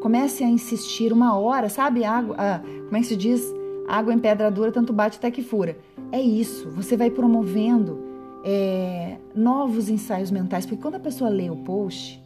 Comece 0.00 0.44
a 0.44 0.48
insistir 0.48 1.12
uma 1.12 1.36
hora, 1.38 1.68
sabe? 1.68 2.04
Água, 2.04 2.36
ah, 2.38 2.60
como 2.60 2.96
é 2.96 3.00
que 3.00 3.06
se 3.06 3.16
diz? 3.16 3.42
Água 3.88 4.12
em 4.12 4.18
pedra 4.18 4.50
dura, 4.50 4.70
tanto 4.70 4.92
bate 4.92 5.18
até 5.18 5.30
que 5.30 5.42
fura. 5.42 5.78
É 6.12 6.20
isso. 6.20 6.68
Você 6.70 6.96
vai 6.96 7.10
promovendo 7.10 7.98
é, 8.44 9.16
novos 9.34 9.88
ensaios 9.88 10.30
mentais, 10.30 10.66
porque 10.66 10.80
quando 10.80 10.96
a 10.96 11.00
pessoa 11.00 11.30
lê 11.30 11.48
o 11.48 11.56
post, 11.56 12.22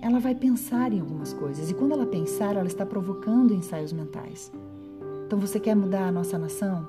ela 0.00 0.20
vai 0.20 0.34
pensar 0.34 0.92
em 0.92 1.00
algumas 1.00 1.32
coisas. 1.32 1.70
E 1.70 1.74
quando 1.74 1.92
ela 1.92 2.06
pensar, 2.06 2.56
ela 2.56 2.66
está 2.66 2.86
provocando 2.86 3.52
ensaios 3.52 3.92
mentais. 3.92 4.52
Então 5.26 5.38
você 5.38 5.58
quer 5.58 5.74
mudar 5.74 6.06
a 6.06 6.12
nossa 6.12 6.38
nação? 6.38 6.86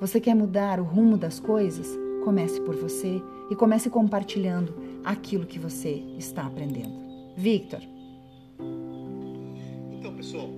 Você 0.00 0.20
quer 0.20 0.34
mudar 0.34 0.78
o 0.78 0.84
rumo 0.84 1.16
das 1.16 1.40
coisas? 1.40 1.98
Comece 2.24 2.60
por 2.60 2.76
você 2.76 3.22
e 3.50 3.56
comece 3.56 3.88
compartilhando 3.88 4.74
aquilo 5.04 5.46
que 5.46 5.58
você 5.58 6.02
está 6.18 6.46
aprendendo. 6.46 6.92
Victor. 7.36 7.80
Então, 9.92 10.14
pessoal, 10.14 10.48